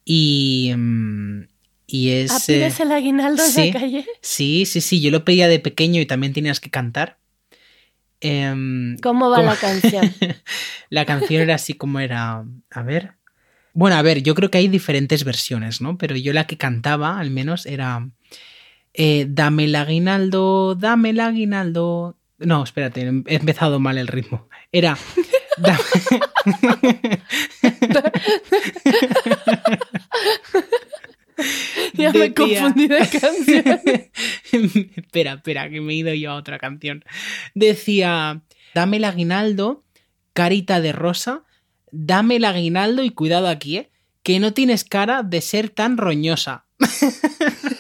y, 0.06 0.70
em, 0.72 1.48
y 1.88 2.10
es... 2.10 2.32
¿Ah, 2.32 2.39
pides 2.46 2.80
el 2.80 2.92
aguinaldo 2.92 3.44
en 3.44 3.51
sí. 3.51 3.72
la 3.72 3.80
calle? 3.80 4.06
Sí, 4.22 4.65
sí, 4.65 4.82
sí, 4.82 5.01
yo 5.01 5.12
lo 5.12 5.25
pedía 5.25 5.48
de 5.48 5.60
pequeño 5.60 6.01
y 6.01 6.06
también 6.06 6.34
tenías 6.34 6.60
que 6.60 6.70
cantar. 6.70 7.18
Em, 8.22 8.98
¿Cómo 9.00 9.30
va 9.30 9.42
la 9.42 9.56
canción? 9.56 10.13
la 10.89 11.06
canción 11.06 11.42
era 11.42 11.56
así 11.56 11.74
como 11.74 12.00
era. 12.00 12.46
A 12.72 12.82
ver. 12.84 13.15
Bueno, 13.74 13.98
a 13.98 14.01
ver, 14.01 14.24
yo 14.24 14.34
creo 14.34 14.50
que 14.50 14.60
hay 14.60 14.68
diferentes 14.70 15.24
versiones, 15.25 15.82
¿no? 15.82 15.98
Pero 15.98 16.15
yo 16.15 16.32
la 16.32 16.48
que 16.48 16.58
cantaba, 16.58 17.20
al 17.20 17.32
menos, 17.32 17.65
era. 17.65 18.10
eh, 18.94 19.25
dame 19.27 19.65
el 19.65 19.75
aguinaldo, 19.75 20.75
dame 20.75 21.10
el 21.10 21.20
aguinaldo. 21.20 22.15
No, 22.39 22.63
espérate, 22.63 23.01
he 23.01 23.35
empezado 23.35 23.79
mal 23.79 23.97
el 23.97 24.07
ritmo. 24.07 24.49
Era. 24.71 24.97
ya 31.93 32.11
me 32.11 32.29
Decía- 32.29 32.33
confundí 32.33 32.87
de 32.87 33.09
canción. 33.09 33.63
espera, 34.95 35.33
espera, 35.33 35.69
que 35.69 35.81
me 35.81 35.93
he 35.93 35.97
ido 35.97 36.13
yo 36.13 36.31
a 36.31 36.35
otra 36.35 36.59
canción. 36.59 37.03
Decía, 37.55 38.41
dame 38.73 38.97
el 38.97 39.05
aguinaldo, 39.05 39.83
carita 40.33 40.81
de 40.81 40.91
rosa, 40.91 41.43
dame 41.91 42.37
el 42.37 42.45
aguinaldo 42.45 43.03
y 43.03 43.09
cuidado 43.11 43.47
aquí, 43.47 43.77
¿eh? 43.77 43.89
Que 44.23 44.39
no 44.39 44.53
tienes 44.53 44.83
cara 44.85 45.21
de 45.23 45.41
ser 45.41 45.69
tan 45.69 45.97
roñosa. 45.97 46.65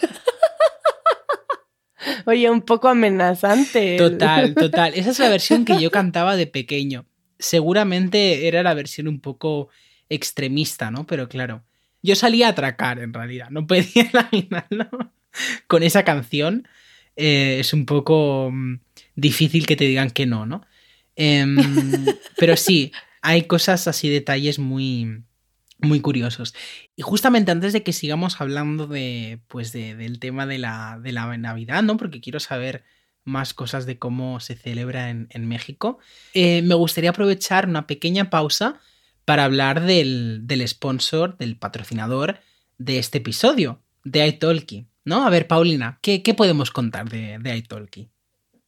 Oye, 2.25 2.49
un 2.49 2.61
poco 2.61 2.89
amenazante. 2.89 3.97
Total, 3.97 4.53
total. 4.55 4.93
Esa 4.95 5.11
es 5.11 5.19
la 5.19 5.29
versión 5.29 5.65
que 5.65 5.79
yo 5.81 5.91
cantaba 5.91 6.35
de 6.35 6.47
pequeño. 6.47 7.05
Seguramente 7.39 8.47
era 8.47 8.63
la 8.63 8.73
versión 8.73 9.07
un 9.07 9.19
poco 9.19 9.69
extremista, 10.09 10.91
¿no? 10.91 11.05
Pero 11.05 11.27
claro, 11.27 11.63
yo 12.01 12.15
salía 12.15 12.47
a 12.47 12.51
atracar 12.51 12.99
en 12.99 13.13
realidad, 13.13 13.49
no 13.49 13.65
pedía 13.67 14.09
el 14.13 14.17
aguinaldo. 14.17 15.11
Con 15.67 15.83
esa 15.83 16.03
canción 16.03 16.67
eh, 17.15 17.57
es 17.59 17.73
un 17.73 17.85
poco 17.85 18.49
mm, 18.51 18.79
difícil 19.15 19.65
que 19.65 19.75
te 19.75 19.85
digan 19.85 20.11
que 20.11 20.25
no, 20.25 20.45
¿no? 20.45 20.65
Em, 21.15 21.57
pero 22.37 22.57
sí, 22.57 22.91
hay 23.21 23.43
cosas 23.43 23.87
así, 23.87 24.09
detalles 24.09 24.59
muy, 24.59 25.23
muy 25.83 26.01
curiosos. 26.01 26.55
Y 26.95 27.01
justamente 27.01 27.51
antes 27.51 27.73
de 27.73 27.83
que 27.83 27.93
sigamos 27.93 28.41
hablando 28.41 28.87
de, 28.87 29.39
pues 29.47 29.71
de- 29.71 29.95
del 29.95 30.19
tema 30.19 30.45
de 30.45 30.57
la, 30.57 30.99
de 31.01 31.11
la 31.11 31.37
Navidad, 31.37 31.83
¿no? 31.83 31.97
Porque 31.97 32.21
quiero 32.21 32.39
saber 32.39 32.83
más 33.25 33.53
cosas 33.53 33.85
de 33.85 33.97
cómo 33.97 34.39
se 34.39 34.55
celebra 34.55 35.09
en, 35.09 35.47
México, 35.47 35.99
eh, 36.33 36.61
me 36.61 36.75
gustaría 36.75 37.11
aprovechar 37.11 37.69
una 37.69 37.87
pequeña 37.87 38.29
pausa 38.29 38.79
para 39.25 39.45
hablar 39.45 39.81
del, 39.85 40.41
del 40.43 40.67
sponsor, 40.67 41.37
del 41.37 41.55
patrocinador 41.55 42.39
de 42.77 42.99
este 42.99 43.19
episodio, 43.19 43.81
de 44.03 44.27
iTalki, 44.27 44.87
¿no? 45.05 45.25
A 45.25 45.29
ver, 45.29 45.47
Paulina, 45.47 45.99
¿qué, 46.01 46.21
qué 46.21 46.33
podemos 46.33 46.71
contar 46.71 47.07
de, 47.07 47.37
de? 47.39 47.63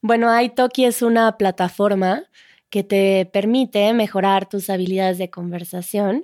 Bueno, 0.02 0.42
iTalki 0.42 0.86
es 0.86 1.02
una 1.02 1.38
plataforma 1.38 2.24
que 2.70 2.84
te 2.84 3.26
permite 3.32 3.92
mejorar 3.94 4.48
tus 4.48 4.70
habilidades 4.70 5.18
de 5.18 5.30
conversación 5.30 6.24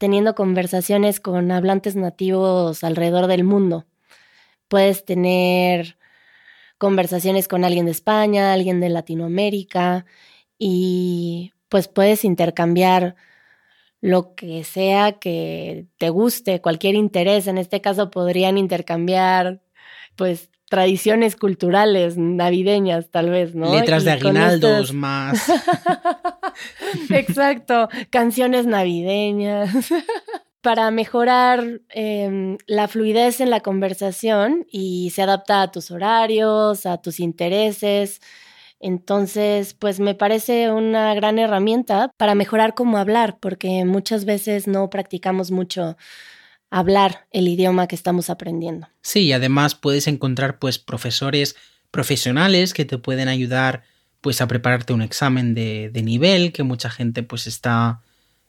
teniendo 0.00 0.34
conversaciones 0.34 1.20
con 1.20 1.52
hablantes 1.52 1.94
nativos 1.94 2.82
alrededor 2.84 3.26
del 3.26 3.44
mundo. 3.44 3.84
Puedes 4.66 5.04
tener 5.04 5.98
conversaciones 6.78 7.48
con 7.48 7.64
alguien 7.66 7.84
de 7.84 7.90
España, 7.90 8.54
alguien 8.54 8.80
de 8.80 8.88
Latinoamérica 8.88 10.06
y 10.58 11.52
pues 11.68 11.88
puedes 11.88 12.24
intercambiar 12.24 13.14
lo 14.00 14.34
que 14.34 14.64
sea 14.64 15.18
que 15.18 15.86
te 15.98 16.08
guste, 16.08 16.62
cualquier 16.62 16.94
interés. 16.94 17.46
En 17.46 17.58
este 17.58 17.82
caso 17.82 18.10
podrían 18.10 18.56
intercambiar 18.56 19.60
pues 20.16 20.49
tradiciones 20.70 21.36
culturales 21.36 22.16
navideñas 22.16 23.10
tal 23.10 23.28
vez, 23.28 23.54
¿no? 23.54 23.74
Letras 23.74 24.04
de 24.04 24.12
Y 24.12 24.14
aguinaldos 24.14 24.70
estas- 24.90 24.92
más... 24.94 25.52
Exacto, 27.10 27.88
canciones 28.10 28.66
navideñas. 28.66 29.70
para 30.62 30.90
mejorar 30.90 31.80
em, 31.88 32.58
la 32.66 32.86
fluidez 32.86 33.40
en 33.40 33.48
la 33.48 33.60
conversación 33.60 34.66
y 34.70 35.08
se 35.10 35.22
adapta 35.22 35.62
a 35.62 35.70
tus 35.70 35.90
horarios, 35.90 36.84
a 36.84 36.98
tus 36.98 37.18
intereses. 37.18 38.20
Entonces, 38.78 39.72
pues 39.72 40.00
me 40.00 40.14
parece 40.14 40.70
una 40.70 41.14
gran 41.14 41.38
herramienta 41.38 42.10
para 42.18 42.34
mejorar 42.34 42.74
cómo 42.74 42.98
hablar, 42.98 43.38
porque 43.40 43.86
muchas 43.86 44.26
veces 44.26 44.66
no 44.66 44.90
practicamos 44.90 45.50
mucho 45.50 45.96
hablar 46.70 47.26
el 47.32 47.48
idioma 47.48 47.86
que 47.86 47.96
estamos 47.96 48.30
aprendiendo. 48.30 48.88
Sí, 49.02 49.20
y 49.22 49.32
además 49.32 49.74
puedes 49.74 50.06
encontrar 50.06 50.58
pues 50.58 50.78
profesores 50.78 51.56
profesionales 51.90 52.72
que 52.72 52.84
te 52.84 52.98
pueden 52.98 53.28
ayudar 53.28 53.82
pues 54.20 54.40
a 54.40 54.46
prepararte 54.46 54.92
un 54.92 55.02
examen 55.02 55.54
de, 55.54 55.90
de 55.92 56.02
nivel, 56.02 56.52
que 56.52 56.62
mucha 56.62 56.90
gente 56.90 57.22
pues 57.22 57.46
está 57.46 58.02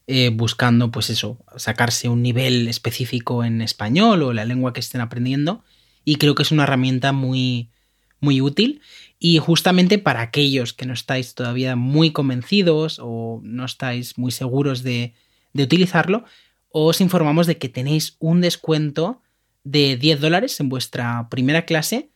eh, 0.07 0.29
buscando 0.29 0.91
pues 0.91 1.09
eso, 1.09 1.39
sacarse 1.55 2.09
un 2.09 2.21
nivel 2.21 2.67
específico 2.67 3.43
en 3.43 3.61
español 3.61 4.23
o 4.23 4.33
la 4.33 4.45
lengua 4.45 4.73
que 4.73 4.79
estén 4.79 5.01
aprendiendo 5.01 5.63
y 6.03 6.17
creo 6.17 6.35
que 6.35 6.43
es 6.43 6.51
una 6.51 6.63
herramienta 6.63 7.11
muy 7.11 7.69
muy 8.19 8.39
útil 8.39 8.81
y 9.19 9.39
justamente 9.39 9.97
para 9.97 10.21
aquellos 10.21 10.73
que 10.73 10.85
no 10.85 10.93
estáis 10.93 11.33
todavía 11.33 11.75
muy 11.75 12.11
convencidos 12.11 12.99
o 13.01 13.41
no 13.43 13.65
estáis 13.65 14.17
muy 14.17 14.31
seguros 14.31 14.83
de, 14.83 15.13
de 15.53 15.63
utilizarlo, 15.63 16.25
os 16.71 17.01
informamos 17.01 17.47
de 17.47 17.57
que 17.57 17.69
tenéis 17.69 18.15
un 18.19 18.41
descuento 18.41 19.21
de 19.63 19.97
10 19.97 20.21
dólares 20.21 20.59
en 20.59 20.69
vuestra 20.69 21.27
primera 21.29 21.65
clase 21.65 22.09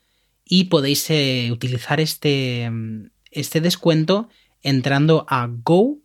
y 0.44 0.66
podéis 0.66 1.10
eh, 1.10 1.50
utilizar 1.52 2.00
este, 2.00 2.72
este 3.32 3.62
descuento 3.62 4.30
entrando 4.62 5.26
a 5.30 5.48
go.italki 5.64 5.98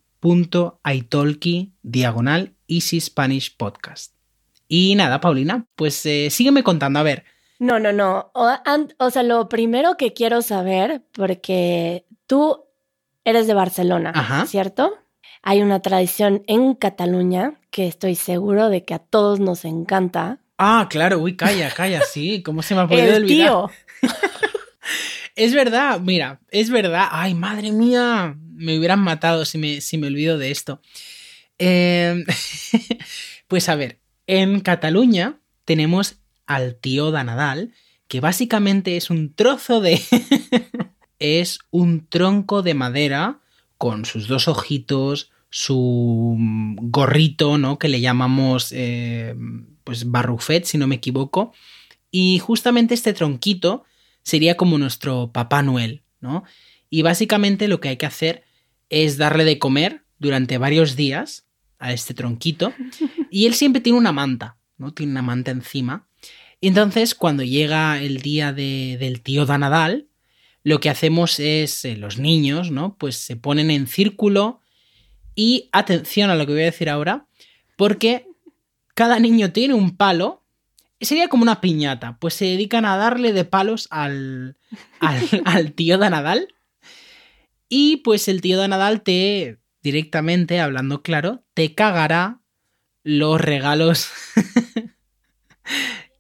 diagonal 1.83 2.55
Easy 2.69 3.01
Spanish 3.01 3.57
Podcast. 3.57 4.15
Y 4.69 4.95
nada, 4.95 5.21
Paulina, 5.21 5.67
pues 5.75 6.07
eh, 6.07 6.29
sígueme 6.31 6.63
contando, 6.63 7.01
a 7.01 7.03
ver. 7.03 7.25
No, 7.59 7.81
no, 7.81 7.93
no. 7.93 8.31
O, 8.35 8.49
o, 8.99 9.11
sea, 9.11 9.23
lo 9.23 9.49
primero 9.49 9.97
que 9.97 10.13
quiero 10.13 10.43
saber, 10.43 11.03
porque 11.13 12.07
tú 12.27 12.65
eres 13.25 13.47
de 13.47 13.55
Barcelona, 13.55 14.13
Ajá. 14.15 14.47
¿cierto? 14.47 14.93
Hay 15.43 15.63
una 15.63 15.81
tradición 15.81 16.43
en 16.47 16.75
Cataluña 16.75 17.55
que 17.71 17.87
estoy 17.87 18.15
seguro 18.15 18.69
de 18.69 18.85
que 18.85 18.95
a 18.95 18.99
todos 18.99 19.41
nos 19.41 19.65
encanta. 19.65 20.39
Ah, 20.59 20.89
claro, 20.91 21.19
uy, 21.19 21.37
calla, 21.37 21.71
calla, 21.71 22.03
sí, 22.03 22.43
¿cómo 22.43 22.63
se 22.63 22.75
me 22.75 22.83
ha 22.83 22.89
podido 22.89 23.07
El 23.17 23.23
olvidar? 23.25 23.49
tío. 23.49 23.71
Es 25.37 25.55
verdad, 25.55 26.01
mira, 26.01 26.41
es 26.51 26.69
verdad. 26.69 27.09
Ay, 27.13 27.33
madre 27.35 27.73
mía, 27.73 28.37
me 28.53 28.77
hubieran 28.79 28.99
matado 29.01 29.47
si 29.47 29.57
me, 29.57 29.81
si 29.81 29.97
me 29.97 30.09
olvido 30.09 30.37
de 30.37 30.51
esto. 30.51 30.83
Eh, 31.59 32.25
pues 33.49 33.69
a 33.71 33.75
ver, 33.75 34.01
en 34.27 34.61
Cataluña 34.61 35.41
tenemos 35.65 36.17
al 36.47 36.75
tío 36.77 37.11
de 37.11 37.25
Nadal, 37.25 37.73
que 38.07 38.21
básicamente 38.21 38.99
es 38.99 39.09
un 39.09 39.33
trozo 39.35 39.81
de... 39.81 40.03
es 41.19 41.61
un 41.71 42.07
tronco 42.07 42.63
de 42.63 42.75
madera 42.75 43.40
con 43.81 44.05
sus 44.05 44.29
dos 44.29 44.47
ojitos, 44.47 45.31
su 45.49 46.37
gorrito, 46.83 47.57
¿no? 47.57 47.79
Que 47.79 47.89
le 47.89 48.03
llamamos, 48.03 48.73
eh, 48.77 49.35
pues, 49.85 50.11
barrufet, 50.11 50.67
si 50.67 50.77
no 50.77 50.87
me 50.87 50.97
equivoco. 50.97 51.55
Y 52.11 52.41
justamente 52.41 52.93
este 52.93 53.15
tronquito 53.15 53.85
sería 54.23 54.59
como 54.59 54.77
nuestro 54.77 55.33
Papá 55.33 55.63
Noel, 55.63 56.03
¿no? 56.21 56.45
Y 56.91 57.01
básicamente 57.01 57.69
lo 57.69 57.81
que 57.81 57.89
hay 57.89 57.97
que 57.97 58.05
hacer 58.05 58.45
es 58.91 59.17
darle 59.17 59.47
de 59.47 59.59
comer 59.59 60.05
durante 60.19 60.59
varios 60.59 60.95
días 60.95 61.47
a 61.79 61.95
este 61.95 62.13
tronquito 62.13 62.75
y 63.31 63.47
él 63.47 63.55
siempre 63.55 63.81
tiene 63.81 63.99
una 63.99 64.13
manta, 64.13 64.59
¿no? 64.77 64.93
Tiene 64.93 65.13
una 65.13 65.23
manta 65.23 65.53
encima. 65.53 66.07
Y 66.61 66.69
entonces 66.69 67.15
cuando 67.15 67.45
llega 67.45 67.99
el 68.03 68.21
día 68.21 68.53
de, 68.53 68.99
del 69.01 69.23
tío 69.23 69.47
da 69.47 69.57
Nadal, 69.57 70.10
lo 70.63 70.81
que 70.81 70.91
hacemos 70.91 71.41
es, 71.41 71.85
eh, 71.85 71.97
los 71.97 72.19
niños, 72.19 72.71
¿no? 72.71 72.97
Pues 72.99 73.17
se 73.17 73.37
ponen 73.37 73.71
en 73.71 73.87
círculo 73.87 74.61
y 75.35 75.69
atención 75.73 76.31
a 76.31 76.35
lo 76.35 76.47
que 76.47 76.53
voy 76.53 76.63
a 76.63 76.67
decir 76.67 76.91
ahora, 76.91 77.27
porque 77.77 78.27
cada 78.95 79.19
niño 79.19 79.53
tiene 79.53 79.75
un 79.75 79.97
palo 79.97 80.41
sería 81.01 81.29
como 81.29 81.43
una 81.43 81.61
piñata, 81.61 82.19
pues 82.19 82.35
se 82.35 82.45
dedican 82.45 82.85
a 82.85 82.97
darle 82.97 83.33
de 83.33 83.45
palos 83.45 83.89
al, 83.91 84.57
al, 85.01 85.43
al 85.45 85.73
tío 85.73 85.99
de 85.99 86.11
Nadal. 86.11 86.55
Y 87.69 87.99
pues 87.99 88.29
el 88.29 88.41
tío 88.41 88.61
de 88.61 88.69
Nadal 88.69 89.03
te, 89.03 89.59
directamente, 89.83 90.61
hablando 90.61 91.03
claro, 91.03 91.45
te 91.55 91.75
cagará 91.75 92.41
los 93.03 93.41
regalos 93.41 94.11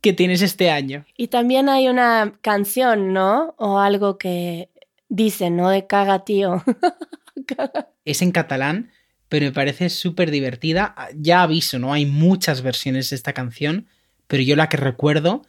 que 0.00 0.12
tienes 0.12 0.42
este 0.42 0.70
año. 0.70 1.04
Y 1.16 1.28
también 1.28 1.68
hay 1.68 1.88
una 1.88 2.38
canción, 2.40 3.12
¿no? 3.12 3.54
O 3.58 3.78
algo 3.78 4.18
que 4.18 4.70
dice, 5.08 5.50
¿no? 5.50 5.70
De 5.70 5.86
caga, 5.86 6.24
tío. 6.24 6.62
es 8.04 8.22
en 8.22 8.32
catalán, 8.32 8.90
pero 9.28 9.46
me 9.46 9.52
parece 9.52 9.90
súper 9.90 10.30
divertida. 10.30 10.94
Ya 11.14 11.42
aviso, 11.42 11.78
¿no? 11.78 11.92
Hay 11.92 12.06
muchas 12.06 12.62
versiones 12.62 13.10
de 13.10 13.16
esta 13.16 13.32
canción 13.32 13.86
pero 14.30 14.44
yo 14.44 14.54
la 14.54 14.68
que 14.68 14.76
recuerdo 14.76 15.42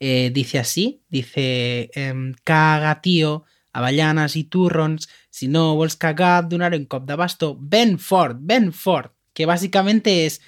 eh, 0.00 0.30
dice 0.32 0.58
así, 0.58 1.02
dice 1.10 1.90
eh, 1.94 2.32
caga 2.44 3.02
tío, 3.02 3.44
avellanes 3.74 4.36
i 4.36 4.44
turrons, 4.44 5.10
si 5.28 5.48
no 5.48 5.76
vols 5.76 5.96
cagar 5.96 6.48
donar 6.48 6.72
un 6.74 6.86
cop 6.86 7.04
de 7.04 7.14
bastó, 7.14 7.58
ben 7.60 7.98
fort, 7.98 8.38
ben 8.40 8.72
fort, 8.72 9.12
que 9.34 9.44
básicamente 9.44 10.24
es 10.24 10.40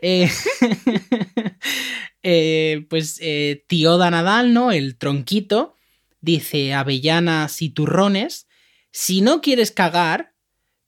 eh, 0.00 0.30
eh, 2.28 2.84
pues 2.90 3.20
eh, 3.22 3.64
tío 3.68 3.98
de 3.98 4.10
Nadal, 4.10 4.52
¿no? 4.52 4.72
El 4.72 4.96
tronquito, 4.96 5.76
dice 6.20 6.74
avellanas 6.74 7.62
y 7.62 7.70
turrones, 7.70 8.48
si 8.90 9.20
no 9.20 9.40
quieres 9.40 9.70
cagar, 9.70 10.32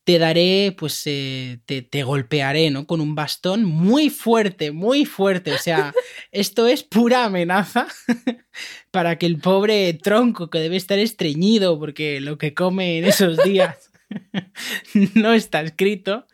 te 0.02 0.18
daré, 0.18 0.74
pues 0.76 1.00
eh, 1.04 1.60
te, 1.64 1.82
te, 1.82 2.02
golpearé, 2.02 2.72
¿no? 2.72 2.88
Con 2.88 3.00
un 3.00 3.14
bastón 3.14 3.62
muy 3.64 4.10
fuerte, 4.10 4.72
muy 4.72 5.04
fuerte. 5.04 5.52
O 5.52 5.58
sea, 5.58 5.92
esto 6.32 6.66
es 6.66 6.82
pura 6.82 7.26
amenaza 7.26 7.86
para 8.90 9.16
que 9.16 9.26
el 9.26 9.38
pobre 9.38 9.92
tronco 9.92 10.50
que 10.50 10.58
debe 10.58 10.76
estar 10.76 10.98
estreñido 10.98 11.78
porque 11.78 12.20
lo 12.20 12.36
que 12.36 12.52
come 12.52 12.98
en 12.98 13.04
esos 13.04 13.36
días 13.44 13.92
no 15.14 15.34
está 15.34 15.60
escrito, 15.60 16.26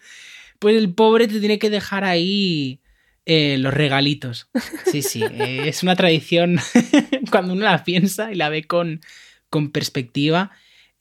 pues 0.58 0.76
el 0.76 0.94
pobre 0.94 1.28
te 1.28 1.40
tiene 1.40 1.58
que 1.58 1.68
dejar 1.68 2.04
ahí 2.04 2.80
eh, 3.26 3.56
los 3.58 3.72
regalitos. 3.72 4.48
Sí, 4.90 5.02
sí, 5.02 5.22
eh, 5.22 5.68
es 5.68 5.82
una 5.82 5.96
tradición 5.96 6.58
cuando 7.30 7.54
uno 7.54 7.64
la 7.64 7.84
piensa 7.84 8.30
y 8.32 8.34
la 8.34 8.48
ve 8.48 8.64
con, 8.64 9.00
con 9.50 9.70
perspectiva. 9.70 10.50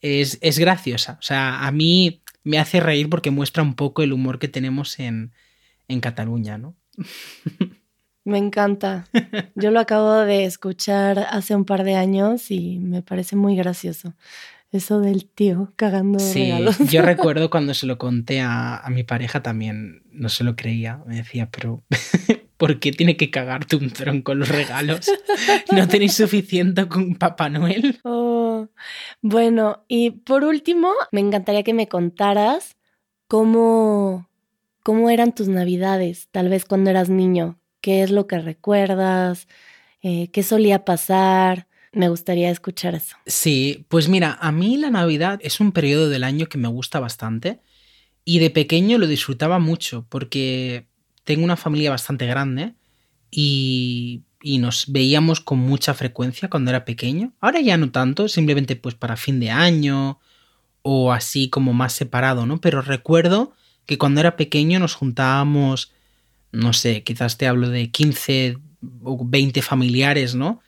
Es, 0.00 0.38
es 0.40 0.58
graciosa. 0.58 1.16
O 1.18 1.22
sea, 1.22 1.66
a 1.66 1.72
mí 1.72 2.22
me 2.42 2.58
hace 2.58 2.80
reír 2.80 3.08
porque 3.08 3.30
muestra 3.30 3.62
un 3.62 3.74
poco 3.74 4.02
el 4.02 4.12
humor 4.12 4.38
que 4.38 4.48
tenemos 4.48 4.98
en, 4.98 5.32
en 5.88 6.00
Cataluña, 6.00 6.58
¿no? 6.58 6.76
Me 8.24 8.38
encanta. 8.38 9.06
Yo 9.54 9.70
lo 9.70 9.80
acabo 9.80 10.14
de 10.14 10.44
escuchar 10.44 11.26
hace 11.30 11.54
un 11.54 11.66
par 11.66 11.84
de 11.84 11.94
años 11.94 12.50
y 12.50 12.78
me 12.78 13.02
parece 13.02 13.36
muy 13.36 13.54
gracioso. 13.54 14.14
Eso 14.74 14.98
del 14.98 15.26
tío 15.26 15.72
cagando 15.76 16.18
sí, 16.18 16.46
regalos. 16.46 16.78
Yo 16.90 17.00
recuerdo 17.02 17.48
cuando 17.48 17.74
se 17.74 17.86
lo 17.86 17.96
conté 17.96 18.40
a, 18.40 18.76
a, 18.76 18.90
mi 18.90 19.04
pareja 19.04 19.40
también, 19.40 20.02
no 20.10 20.28
se 20.28 20.42
lo 20.42 20.56
creía. 20.56 21.00
Me 21.06 21.14
decía, 21.14 21.48
pero 21.48 21.84
¿por 22.56 22.80
qué 22.80 22.90
tiene 22.90 23.16
que 23.16 23.30
cagarte 23.30 23.76
un 23.76 23.90
tronco 23.90 24.34
los 24.34 24.48
regalos? 24.48 25.08
¿No 25.70 25.86
tenéis 25.86 26.14
suficiente 26.14 26.88
con 26.88 27.14
Papá 27.14 27.48
Noel? 27.48 28.00
Oh, 28.02 28.66
bueno, 29.22 29.84
y 29.86 30.10
por 30.10 30.42
último, 30.42 30.90
me 31.12 31.20
encantaría 31.20 31.62
que 31.62 31.72
me 31.72 31.86
contaras 31.86 32.76
cómo, 33.28 34.28
cómo 34.82 35.08
eran 35.08 35.36
tus 35.36 35.46
navidades, 35.46 36.26
tal 36.32 36.48
vez 36.48 36.64
cuando 36.64 36.90
eras 36.90 37.08
niño. 37.08 37.60
¿Qué 37.80 38.02
es 38.02 38.10
lo 38.10 38.26
que 38.26 38.40
recuerdas? 38.40 39.46
Eh, 40.02 40.30
¿Qué 40.32 40.42
solía 40.42 40.84
pasar? 40.84 41.68
Me 41.94 42.08
gustaría 42.08 42.50
escuchar 42.50 42.94
eso. 42.94 43.16
Sí, 43.26 43.86
pues 43.88 44.08
mira, 44.08 44.36
a 44.40 44.52
mí 44.52 44.76
la 44.76 44.90
Navidad 44.90 45.38
es 45.42 45.60
un 45.60 45.72
periodo 45.72 46.08
del 46.08 46.24
año 46.24 46.46
que 46.46 46.58
me 46.58 46.68
gusta 46.68 47.00
bastante 47.00 47.60
y 48.24 48.38
de 48.38 48.50
pequeño 48.50 48.98
lo 48.98 49.06
disfrutaba 49.06 49.58
mucho 49.58 50.06
porque 50.08 50.86
tengo 51.24 51.44
una 51.44 51.56
familia 51.56 51.90
bastante 51.90 52.26
grande 52.26 52.74
y, 53.30 54.22
y, 54.42 54.58
nos 54.58 54.86
veíamos 54.92 55.40
con 55.40 55.58
mucha 55.58 55.94
frecuencia 55.94 56.48
cuando 56.48 56.70
era 56.70 56.84
pequeño. 56.84 57.32
Ahora 57.40 57.60
ya 57.60 57.76
no 57.76 57.90
tanto, 57.90 58.28
simplemente 58.28 58.76
pues 58.76 58.94
para 58.94 59.16
fin 59.16 59.40
de 59.40 59.50
año 59.50 60.20
o 60.82 61.12
así 61.12 61.48
como 61.48 61.72
más 61.72 61.94
separado, 61.94 62.46
¿no? 62.46 62.60
Pero 62.60 62.82
recuerdo 62.82 63.54
que 63.86 63.98
cuando 63.98 64.20
era 64.20 64.36
pequeño 64.36 64.78
nos 64.78 64.94
juntábamos, 64.94 65.92
no 66.52 66.72
sé, 66.72 67.02
quizás 67.02 67.38
te 67.38 67.46
hablo 67.46 67.70
de 67.70 67.90
15 67.90 68.58
o 69.02 69.24
20 69.24 69.62
familiares, 69.62 70.34
¿no? 70.34 70.60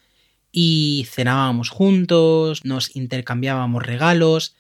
Y 0.59 1.07
cenábamos 1.11 1.69
juntos, 1.69 2.65
nos 2.65 2.97
intercambiábamos 2.97 3.85
regalos. 3.85 4.57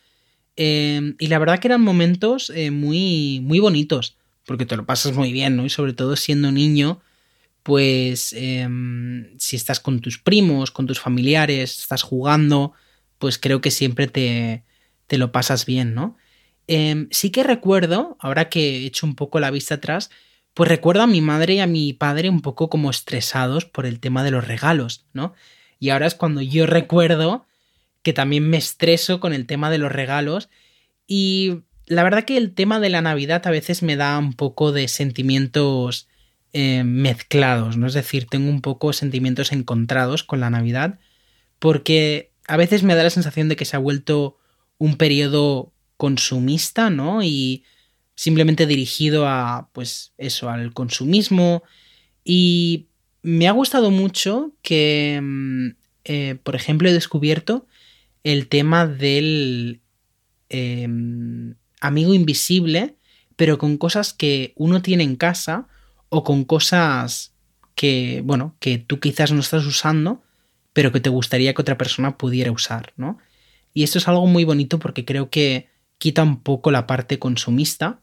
Eh, 0.56 1.14
y 1.18 1.28
la 1.28 1.38
verdad 1.38 1.58
que 1.58 1.68
eran 1.68 1.80
momentos 1.80 2.50
eh, 2.50 2.70
muy, 2.70 3.40
muy 3.42 3.60
bonitos 3.60 4.16
porque 4.46 4.64
te 4.64 4.76
lo 4.76 4.86
pasas 4.86 5.14
muy 5.14 5.32
bien, 5.32 5.56
¿no? 5.56 5.66
Y 5.66 5.70
sobre 5.70 5.92
todo 5.92 6.16
siendo 6.16 6.52
niño, 6.52 7.00
pues 7.62 8.32
em, 8.32 9.36
si 9.38 9.56
estás 9.56 9.80
con 9.80 10.00
tus 10.00 10.18
primos, 10.18 10.70
con 10.70 10.86
tus 10.86 11.00
familiares, 11.00 11.80
estás 11.80 12.02
jugando, 12.02 12.72
pues 13.18 13.38
creo 13.38 13.60
que 13.60 13.70
siempre 13.72 14.06
te, 14.06 14.64
te 15.08 15.18
lo 15.18 15.32
pasas 15.32 15.66
bien, 15.66 15.94
¿no? 15.94 16.16
Em, 16.68 17.08
sí 17.10 17.30
que 17.30 17.42
recuerdo, 17.42 18.16
ahora 18.20 18.48
que 18.48 18.82
he 18.82 18.86
hecho 18.86 19.06
un 19.06 19.14
poco 19.16 19.40
la 19.40 19.50
vista 19.50 19.76
atrás, 19.76 20.10
pues 20.54 20.68
recuerdo 20.68 21.02
a 21.02 21.06
mi 21.06 21.20
madre 21.20 21.54
y 21.54 21.60
a 21.60 21.66
mi 21.66 21.92
padre 21.92 22.30
un 22.30 22.40
poco 22.40 22.70
como 22.70 22.90
estresados 22.90 23.66
por 23.66 23.84
el 23.84 24.00
tema 24.00 24.24
de 24.24 24.30
los 24.30 24.46
regalos, 24.46 25.06
¿no? 25.12 25.34
Y 25.78 25.90
ahora 25.90 26.06
es 26.06 26.14
cuando 26.14 26.40
yo 26.42 26.66
recuerdo 26.66 27.46
que 28.02 28.12
también 28.12 28.48
me 28.48 28.56
estreso 28.56 29.20
con 29.20 29.32
el 29.32 29.46
tema 29.46 29.70
de 29.70 29.78
los 29.78 29.92
regalos 29.92 30.48
y 31.06 31.62
la 31.86 32.02
verdad 32.02 32.24
que 32.24 32.36
el 32.36 32.52
tema 32.54 32.80
de 32.80 32.88
la 32.88 33.00
Navidad 33.00 33.46
a 33.46 33.50
veces 33.50 33.82
me 33.82 33.96
da 33.96 34.18
un 34.18 34.32
poco 34.32 34.72
de 34.72 34.88
sentimientos 34.88 36.08
eh, 36.52 36.82
mezclados, 36.84 37.76
¿no? 37.76 37.86
Es 37.86 37.94
decir, 37.94 38.26
tengo 38.26 38.48
un 38.48 38.60
poco 38.60 38.92
sentimientos 38.92 39.52
encontrados 39.52 40.24
con 40.24 40.40
la 40.40 40.50
Navidad 40.50 40.98
porque 41.58 42.32
a 42.48 42.56
veces 42.56 42.82
me 42.82 42.94
da 42.94 43.02
la 43.02 43.10
sensación 43.10 43.48
de 43.48 43.56
que 43.56 43.64
se 43.64 43.76
ha 43.76 43.80
vuelto 43.80 44.38
un 44.78 44.96
periodo 44.96 45.72
consumista, 45.96 46.90
¿no? 46.90 47.22
Y 47.22 47.64
simplemente 48.14 48.66
dirigido 48.66 49.26
a, 49.26 49.68
pues 49.72 50.12
eso, 50.18 50.50
al 50.50 50.72
consumismo. 50.72 51.62
Y 52.24 52.86
me 53.26 53.48
ha 53.48 53.52
gustado 53.52 53.90
mucho 53.90 54.52
que, 54.62 55.20
mm, 55.22 55.68
eh, 56.04 56.38
por 56.42 56.54
ejemplo, 56.54 56.88
he 56.88 56.92
descubierto 56.92 57.66
el 58.24 58.48
tema 58.48 58.86
del 58.86 59.80
em, 60.48 61.54
amigo 61.80 62.14
invisible, 62.14 62.94
pero 63.34 63.58
con 63.58 63.78
cosas 63.78 64.14
que 64.14 64.52
uno 64.54 64.80
tiene 64.80 65.02
en 65.02 65.16
casa 65.16 65.66
o 66.08 66.22
con 66.22 66.44
cosas 66.44 67.34
que, 67.74 68.22
bueno, 68.24 68.54
que 68.60 68.78
tú 68.78 69.00
quizás 69.00 69.32
no 69.32 69.40
estás 69.40 69.66
usando, 69.66 70.22
pero 70.72 70.92
que 70.92 71.00
te 71.00 71.10
gustaría 71.10 71.52
que 71.52 71.62
otra 71.62 71.76
persona 71.76 72.16
pudiera 72.16 72.52
usar, 72.52 72.92
¿no? 72.96 73.18
Y 73.74 73.82
esto 73.82 73.98
es 73.98 74.06
algo 74.06 74.26
muy 74.26 74.44
bonito 74.44 74.78
porque 74.78 75.04
creo 75.04 75.30
que 75.30 75.68
quita 75.98 76.22
un 76.22 76.40
poco 76.42 76.70
la 76.70 76.86
parte 76.86 77.18
consumista 77.18 78.00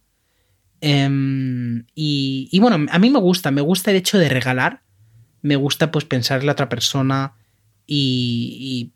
Em, 0.85 1.85
y, 1.95 2.59
bueno, 2.59 2.85
a 2.91 2.99
mí 2.99 3.09
me 3.09 3.19
gusta, 3.19 3.51
me 3.51 3.61
gusta 3.61 3.91
el 3.91 3.95
hecho 3.95 4.17
de 4.17 4.27
regalar, 4.27 4.81
me 5.43 5.55
gusta 5.55 5.91
pues 5.91 6.05
pensar 6.05 6.39
en 6.39 6.47
la 6.47 6.53
otra 6.53 6.69
persona 6.69 7.33
y, 7.85 8.91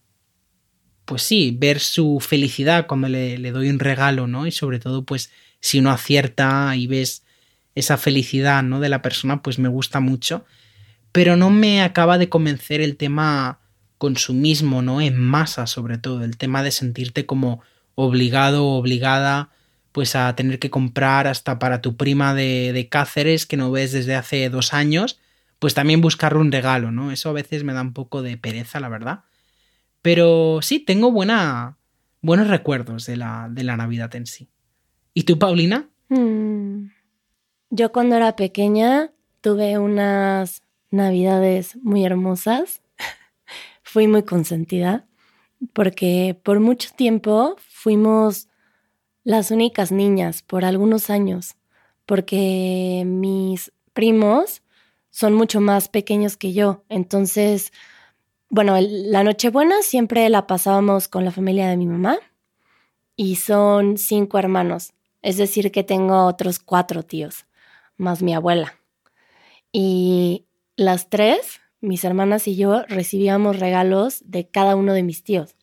pues 1.06 1.22
sí, 1.22 1.56
ver 1.58 1.80
su 1.80 2.20
felicidad 2.20 2.88
cuando 2.88 3.08
le, 3.08 3.38
le, 3.38 3.52
doy 3.52 3.70
un 3.70 3.78
regalo, 3.78 4.26
¿no? 4.26 4.48
Y 4.48 4.52
sobre 4.52 4.80
todo 4.80 5.06
pues 5.06 5.30
si 5.60 5.78
uno 5.78 5.92
acierta 5.92 6.76
y 6.76 6.88
ves 6.88 7.24
esa 7.76 7.98
felicidad, 7.98 8.64
¿no? 8.64 8.80
De 8.80 8.90
la 8.90 9.04
persona, 9.04 9.44
pues 9.44 9.60
me 9.60 9.70
gusta 9.70 10.00
mucho. 10.00 10.46
Pero 11.12 11.38
no 11.38 11.52
me 11.52 11.84
acaba 11.84 12.18
de 12.18 12.30
convencer 12.30 12.82
el 12.82 12.98
tema 12.98 13.60
consumismo, 13.98 14.82
¿no? 14.82 15.02
En 15.02 15.20
masa 15.20 15.68
sobre 15.68 15.98
todo, 15.98 16.24
el 16.24 16.38
tema 16.38 16.64
de 16.64 16.72
sentirte 16.72 17.26
como 17.26 17.62
obligado 17.96 18.66
o 18.66 18.78
obligada 18.78 19.50
pues 19.92 20.16
a 20.16 20.36
tener 20.36 20.60
que 20.60 20.70
comprar 20.70 21.26
hasta 21.26 21.58
para 21.58 21.82
tu 21.82 21.98
prima 21.98 22.36
de, 22.36 22.88
Cáceres 22.92 23.48
que 23.48 23.58
no 23.58 23.72
ves 23.72 23.92
desde 23.92 24.14
hace 24.14 24.48
dos 24.50 24.74
años, 24.74 25.20
pues 25.60 25.74
también 25.74 26.02
buscarle 26.02 26.40
un 26.40 26.52
regalo, 26.52 26.92
¿no? 26.92 27.12
Eso 27.12 27.30
a 27.30 27.34
veces 27.34 27.64
me 27.64 27.74
da 27.74 27.82
un 27.82 27.94
poco 27.94 28.22
de 28.22 28.38
pereza, 28.38 28.80
la 28.80 28.90
verdad. 28.90 29.24
Pero 30.02 30.60
sí, 30.62 30.80
tengo 30.80 31.12
buena, 31.12 31.78
buenos 32.22 32.48
recuerdos 32.48 33.06
de 33.06 33.18
la, 33.18 33.48
de 33.50 33.64
la 33.64 33.78
Navidad 33.78 34.16
en 34.16 34.26
sí. 34.28 34.50
¿Y 35.14 35.24
tú, 35.24 35.40
Paulina? 35.40 35.90
Mm. 36.10 36.90
Yo 37.70 37.92
cuando 37.92 38.16
era 38.16 38.36
pequeña 38.36 39.12
tuve 39.42 39.78
unas 39.78 40.62
Navidades 40.90 41.76
muy 41.84 42.06
hermosas. 42.06 42.82
Fui 43.84 44.08
muy 44.08 44.24
consentida 44.24 45.06
porque 45.74 46.40
por 46.44 46.60
mucho 46.60 46.90
tiempo 46.96 47.56
fuimos 47.60 48.48
las 49.24 49.52
únicas 49.52 49.92
niñas 49.92 50.42
por 50.42 50.64
algunos 50.64 51.10
años, 51.10 51.56
porque 52.06 53.04
mis 53.06 53.72
primos 53.94 54.62
son 55.10 55.34
mucho 55.34 55.62
más 55.62 55.90
pequeños 55.90 56.38
que 56.38 56.54
yo. 56.54 56.84
Entonces, 56.90 57.72
bueno, 58.50 58.78
la 58.80 59.24
Nochebuena 59.24 59.82
siempre 59.82 60.30
la 60.30 60.48
pasábamos 60.48 61.08
con 61.08 61.26
la 61.26 61.32
familia 61.32 61.70
de 61.70 61.78
mi 61.78 61.88
mamá 61.88 62.18
y 63.16 63.36
son 63.38 63.98
cinco 63.98 64.38
hermanos, 64.38 64.94
es 65.22 65.38
decir, 65.38 65.72
que 65.72 65.84
tengo 65.84 66.26
otros 66.26 66.60
cuatro 66.60 67.04
tíos, 67.04 67.46
más 67.98 68.22
mi 68.22 68.34
abuela. 68.34 68.76
Y 69.72 70.46
las 70.76 71.10
tres, 71.10 71.60
mis 71.82 72.04
hermanas 72.04 72.48
y 72.48 72.56
yo, 72.56 72.84
recibíamos 72.88 73.60
regalos 73.60 74.22
de 74.26 74.48
cada 74.48 74.76
uno 74.76 74.94
de 74.94 75.04
mis 75.04 75.24
tíos. 75.24 75.56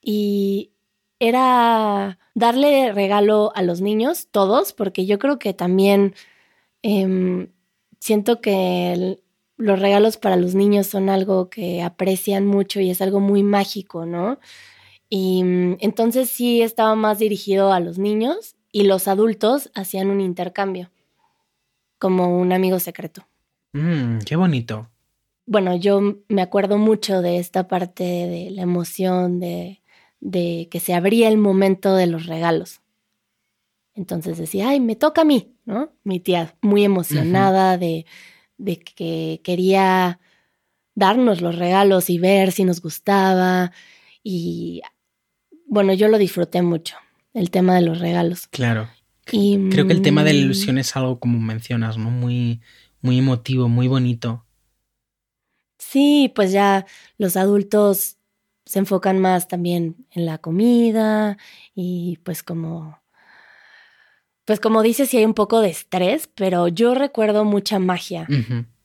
Y 0.00 0.72
era 1.18 2.18
darle 2.34 2.92
regalo 2.92 3.52
a 3.54 3.62
los 3.62 3.80
niños, 3.80 4.28
todos, 4.30 4.72
porque 4.72 5.06
yo 5.06 5.18
creo 5.18 5.38
que 5.38 5.54
también 5.54 6.14
em, 6.82 7.52
siento 8.02 8.40
que 8.40 9.18
los 9.56 9.78
regalos 9.78 10.16
para 10.16 10.36
los 10.36 10.54
niños 10.54 10.86
son 10.88 11.08
algo 11.08 11.48
que 11.48 11.82
aprecian 11.82 12.46
mucho 12.46 12.80
y 12.80 12.90
es 12.90 13.00
algo 13.00 13.20
muy 13.20 13.42
mágico, 13.42 14.06
¿no? 14.06 14.40
Y 15.08 15.44
mm, 15.44 15.76
entonces 15.80 16.28
sí 16.28 16.62
estaba 16.62 16.94
más 16.96 17.18
dirigido 17.20 17.72
a 17.72 17.78
los 17.78 17.98
niños 17.98 18.56
y 18.72 18.84
los 18.84 19.06
adultos 19.06 19.70
hacían 19.74 20.10
un 20.10 20.20
intercambio, 20.20 20.90
como 21.98 22.40
un 22.40 22.52
amigo 22.52 22.80
secreto. 22.80 23.26
Mm, 23.72 24.18
qué 24.26 24.34
bonito. 24.34 24.88
Bueno, 25.46 25.76
yo 25.76 26.00
me 26.28 26.42
acuerdo 26.42 26.78
mucho 26.78 27.22
de 27.22 27.38
esta 27.38 27.68
parte 27.68 28.04
de 28.04 28.50
la 28.50 28.62
emoción, 28.62 29.38
de 29.38 29.82
de 30.22 30.68
que 30.70 30.78
se 30.78 30.94
abría 30.94 31.28
el 31.28 31.36
momento 31.36 31.96
de 31.96 32.06
los 32.06 32.26
regalos. 32.26 32.80
Entonces 33.94 34.38
decía, 34.38 34.68
ay, 34.68 34.78
me 34.78 34.94
toca 34.94 35.22
a 35.22 35.24
mí, 35.24 35.51
¿no? 35.64 35.92
Mi 36.04 36.20
tía 36.20 36.54
muy 36.60 36.84
emocionada 36.84 37.78
de, 37.78 38.06
de 38.58 38.78
que 38.78 39.40
quería 39.44 40.20
darnos 40.94 41.40
los 41.40 41.56
regalos 41.56 42.10
y 42.10 42.18
ver 42.18 42.52
si 42.52 42.64
nos 42.64 42.80
gustaba. 42.80 43.72
Y 44.22 44.82
bueno, 45.66 45.92
yo 45.92 46.08
lo 46.08 46.18
disfruté 46.18 46.62
mucho, 46.62 46.96
el 47.34 47.50
tema 47.50 47.74
de 47.74 47.82
los 47.82 48.00
regalos. 48.00 48.46
Claro. 48.48 48.88
Y, 49.30 49.68
Creo 49.70 49.86
que 49.86 49.92
el 49.92 50.02
tema 50.02 50.24
de 50.24 50.32
la 50.32 50.40
ilusión 50.40 50.78
es 50.78 50.96
algo 50.96 51.18
como 51.18 51.38
mencionas, 51.38 51.96
¿no? 51.96 52.10
Muy, 52.10 52.60
muy 53.00 53.18
emotivo, 53.18 53.68
muy 53.68 53.88
bonito. 53.88 54.44
Sí, 55.78 56.32
pues 56.34 56.52
ya 56.52 56.86
los 57.18 57.36
adultos 57.36 58.16
se 58.64 58.78
enfocan 58.78 59.18
más 59.18 59.48
también 59.48 60.06
en 60.10 60.26
la 60.26 60.38
comida 60.38 61.36
y 61.74 62.18
pues 62.22 62.42
como 62.42 63.01
pues 64.44 64.60
como 64.60 64.82
dices, 64.82 65.10
sí 65.10 65.18
hay 65.18 65.24
un 65.24 65.34
poco 65.34 65.60
de 65.60 65.70
estrés, 65.70 66.28
pero 66.34 66.68
yo 66.68 66.94
recuerdo 66.94 67.44
mucha 67.44 67.78
magia 67.78 68.26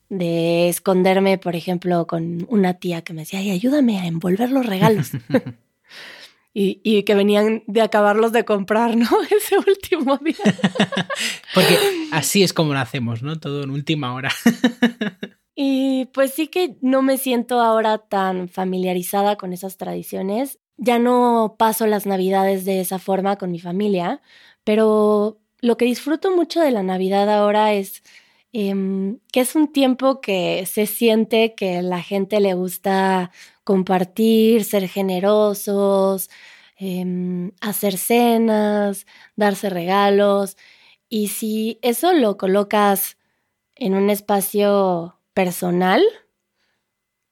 de 0.08 0.68
esconderme, 0.68 1.38
por 1.38 1.56
ejemplo, 1.56 2.06
con 2.06 2.46
una 2.48 2.74
tía 2.74 3.02
que 3.02 3.12
me 3.12 3.22
decía, 3.22 3.40
ay, 3.40 3.50
ayúdame 3.50 3.98
a 3.98 4.06
envolver 4.06 4.50
los 4.50 4.64
regalos. 4.66 5.10
y, 6.54 6.80
y, 6.82 7.02
que 7.02 7.14
venían 7.14 7.62
de 7.66 7.82
acabarlos 7.82 8.32
de 8.32 8.44
comprar, 8.44 8.96
¿no? 8.96 9.08
Ese 9.36 9.58
último 9.58 10.16
día. 10.18 10.36
Porque 11.54 11.78
así 12.12 12.42
es 12.42 12.52
como 12.52 12.72
lo 12.72 12.78
hacemos, 12.78 13.22
¿no? 13.22 13.38
Todo 13.38 13.64
en 13.64 13.70
última 13.70 14.14
hora. 14.14 14.30
Y 15.54 16.06
pues 16.14 16.34
sí 16.34 16.46
que 16.46 16.76
no 16.80 17.02
me 17.02 17.18
siento 17.18 17.60
ahora 17.60 17.98
tan 17.98 18.48
familiarizada 18.48 19.36
con 19.36 19.52
esas 19.52 19.76
tradiciones. 19.76 20.60
Ya 20.76 21.00
no 21.00 21.56
paso 21.58 21.88
las 21.88 22.06
navidades 22.06 22.64
de 22.64 22.80
esa 22.80 23.00
forma 23.00 23.36
con 23.36 23.50
mi 23.50 23.58
familia, 23.58 24.22
pero 24.62 25.40
lo 25.60 25.76
que 25.76 25.84
disfruto 25.84 26.34
mucho 26.34 26.60
de 26.60 26.70
la 26.70 26.82
Navidad 26.82 27.28
ahora 27.30 27.72
es 27.74 28.02
em, 28.52 29.18
que 29.32 29.40
es 29.40 29.54
un 29.56 29.72
tiempo 29.72 30.20
que 30.20 30.64
se 30.66 30.86
siente 30.86 31.54
que 31.54 31.82
la 31.82 32.02
gente 32.02 32.40
le 32.40 32.54
gusta 32.54 33.30
compartir, 33.64 34.64
ser 34.64 34.88
generosos, 34.88 36.30
em, 36.78 37.52
hacer 37.60 37.98
cenas, 37.98 39.06
darse 39.36 39.68
regalos. 39.70 40.56
Y 41.08 41.28
si 41.28 41.78
eso 41.82 42.12
lo 42.14 42.36
colocas 42.38 43.18
en 43.76 43.94
un 43.94 44.10
espacio 44.10 45.18
personal 45.34 46.02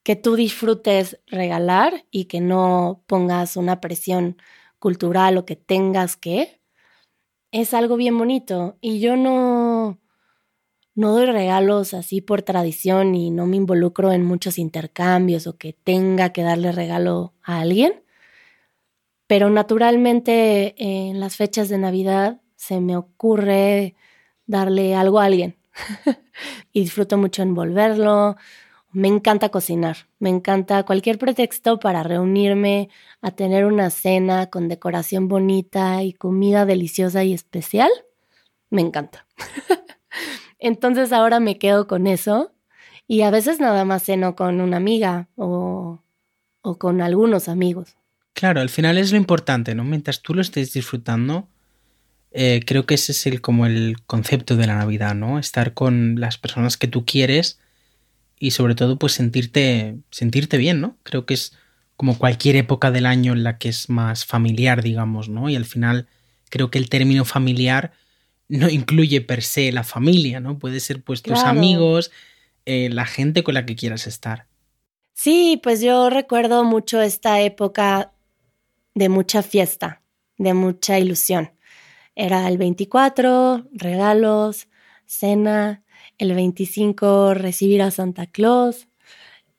que 0.03 0.15
tú 0.15 0.35
disfrutes 0.35 1.19
regalar 1.27 2.05
y 2.11 2.25
que 2.25 2.39
no 2.39 3.03
pongas 3.07 3.57
una 3.57 3.81
presión 3.81 4.37
cultural 4.79 5.37
o 5.37 5.45
que 5.45 5.55
tengas 5.57 6.15
que, 6.15 6.56
es 7.51 7.73
algo 7.73 7.95
bien 7.97 8.17
bonito. 8.17 8.77
Y 8.81 8.99
yo 8.99 9.15
no, 9.15 9.99
no 10.95 11.11
doy 11.11 11.25
regalos 11.25 11.93
así 11.93 12.21
por 12.21 12.41
tradición 12.41 13.15
y 13.15 13.29
no 13.29 13.45
me 13.45 13.57
involucro 13.57 14.11
en 14.11 14.23
muchos 14.25 14.57
intercambios 14.57 15.47
o 15.47 15.57
que 15.57 15.73
tenga 15.73 16.31
que 16.33 16.43
darle 16.43 16.71
regalo 16.71 17.33
a 17.43 17.59
alguien. 17.59 18.03
Pero 19.27 19.49
naturalmente 19.49 20.75
en 20.77 21.19
las 21.19 21.35
fechas 21.35 21.69
de 21.69 21.77
Navidad 21.77 22.41
se 22.55 22.79
me 22.79 22.95
ocurre 22.95 23.95
darle 24.45 24.95
algo 24.95 25.19
a 25.19 25.25
alguien. 25.25 25.57
y 26.73 26.81
disfruto 26.81 27.17
mucho 27.17 27.43
envolverlo. 27.43 28.35
Me 28.97 29.09
encanta 29.09 29.49
cocinar, 29.49 30.07
me 30.17 30.31
encanta 30.31 30.81
cualquier 30.81 31.19
pretexto 31.19 31.79
para 31.79 32.01
reunirme 32.01 32.89
a 33.21 33.29
tener 33.29 33.65
una 33.65 33.91
cena 33.91 34.47
con 34.47 34.67
decoración 34.69 35.27
bonita 35.27 36.01
y 36.01 36.13
comida 36.13 36.65
deliciosa 36.65 37.23
y 37.23 37.31
especial. 37.31 37.91
Me 38.71 38.81
encanta. 38.81 39.27
Entonces 40.59 41.13
ahora 41.13 41.39
me 41.39 41.59
quedo 41.59 41.85
con 41.85 42.07
eso 42.07 42.55
y 43.07 43.21
a 43.21 43.29
veces 43.29 43.59
nada 43.59 43.85
más 43.85 44.01
ceno 44.03 44.35
con 44.35 44.61
una 44.61 44.77
amiga 44.77 45.27
o, 45.35 46.01
o 46.63 46.79
con 46.79 46.99
algunos 46.99 47.49
amigos. 47.49 47.97
Claro, 48.33 48.61
al 48.61 48.69
final 48.69 48.97
es 48.97 49.11
lo 49.11 49.17
importante, 49.17 49.75
¿no? 49.75 49.83
Mientras 49.83 50.23
tú 50.23 50.33
lo 50.33 50.41
estés 50.41 50.73
disfrutando, 50.73 51.47
eh, 52.31 52.61
creo 52.65 52.87
que 52.87 52.95
ese 52.95 53.11
es 53.11 53.27
el, 53.27 53.41
como 53.41 53.67
el 53.67 53.97
concepto 54.07 54.55
de 54.55 54.65
la 54.65 54.77
Navidad, 54.77 55.13
¿no? 55.13 55.37
Estar 55.37 55.75
con 55.75 56.19
las 56.19 56.39
personas 56.39 56.77
que 56.77 56.87
tú 56.87 57.05
quieres 57.05 57.59
y 58.39 58.51
sobre 58.51 58.75
todo 58.75 58.97
pues 58.97 59.13
sentirte, 59.13 59.97
sentirte 60.11 60.57
bien, 60.57 60.81
¿no? 60.81 60.97
Creo 61.03 61.25
que 61.25 61.33
es 61.33 61.53
como 61.95 62.17
cualquier 62.17 62.55
época 62.55 62.91
del 62.91 63.05
año 63.05 63.33
en 63.33 63.43
la 63.43 63.57
que 63.57 63.69
es 63.69 63.89
más 63.89 64.25
familiar, 64.25 64.83
digamos, 64.83 65.29
¿no? 65.29 65.49
Y 65.49 65.55
al 65.55 65.65
final 65.65 66.07
creo 66.49 66.69
que 66.69 66.77
el 66.77 66.89
término 66.89 67.25
familiar 67.25 67.93
no 68.47 68.69
incluye 68.69 69.21
per 69.21 69.43
se 69.43 69.71
la 69.71 69.83
familia, 69.83 70.39
¿no? 70.39 70.59
Puede 70.59 70.79
ser 70.79 71.03
pues 71.03 71.21
tus 71.21 71.39
amigos, 71.39 72.11
eh, 72.65 72.89
la 72.91 73.05
gente 73.05 73.43
con 73.43 73.55
la 73.55 73.65
que 73.65 73.75
quieras 73.75 74.07
estar. 74.07 74.47
Sí, 75.13 75.59
pues 75.61 75.81
yo 75.81 76.09
recuerdo 76.09 76.63
mucho 76.63 77.01
esta 77.01 77.41
época 77.41 78.13
de 78.93 79.09
mucha 79.09 79.41
fiesta, 79.41 80.03
de 80.37 80.53
mucha 80.53 80.99
ilusión. 80.99 81.53
Era 82.15 82.47
el 82.47 82.57
24, 82.57 83.67
regalos, 83.71 84.67
cena, 85.05 85.83
el 86.17 86.33
25 86.33 87.33
recibir 87.33 87.81
a 87.81 87.91
Santa 87.91 88.25
Claus, 88.27 88.87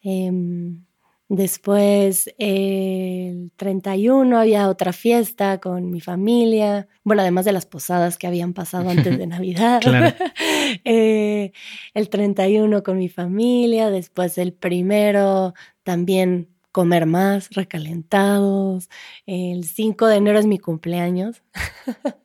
em, 0.03 0.85
después 1.29 2.35
el 2.39 3.53
31 3.57 4.39
había 4.39 4.69
otra 4.69 4.93
fiesta 4.93 5.59
con 5.61 5.91
mi 5.91 6.01
familia, 6.01 6.89
bueno, 7.05 7.23
además 7.23 7.45
de 7.45 7.53
las 7.53 7.67
posadas 7.67 8.19
que 8.19 8.27
habían 8.27 8.55
pasado 8.55 8.89
antes 8.91 9.19
de 9.19 9.27
Navidad. 9.27 9.81
Eh, 10.85 11.53
el 11.95 12.11
31 12.11 12.83
con 12.83 12.99
mi 12.99 13.09
familia, 13.09 13.91
después 13.91 14.37
el 14.37 14.53
primero 14.53 15.55
también 15.83 16.49
comer 16.73 17.07
más, 17.07 17.49
recalentados. 17.51 18.89
El 19.27 19.65
5 19.65 20.07
de 20.07 20.17
enero 20.17 20.39
es 20.39 20.47
mi 20.47 20.59
cumpleaños. 20.59 21.43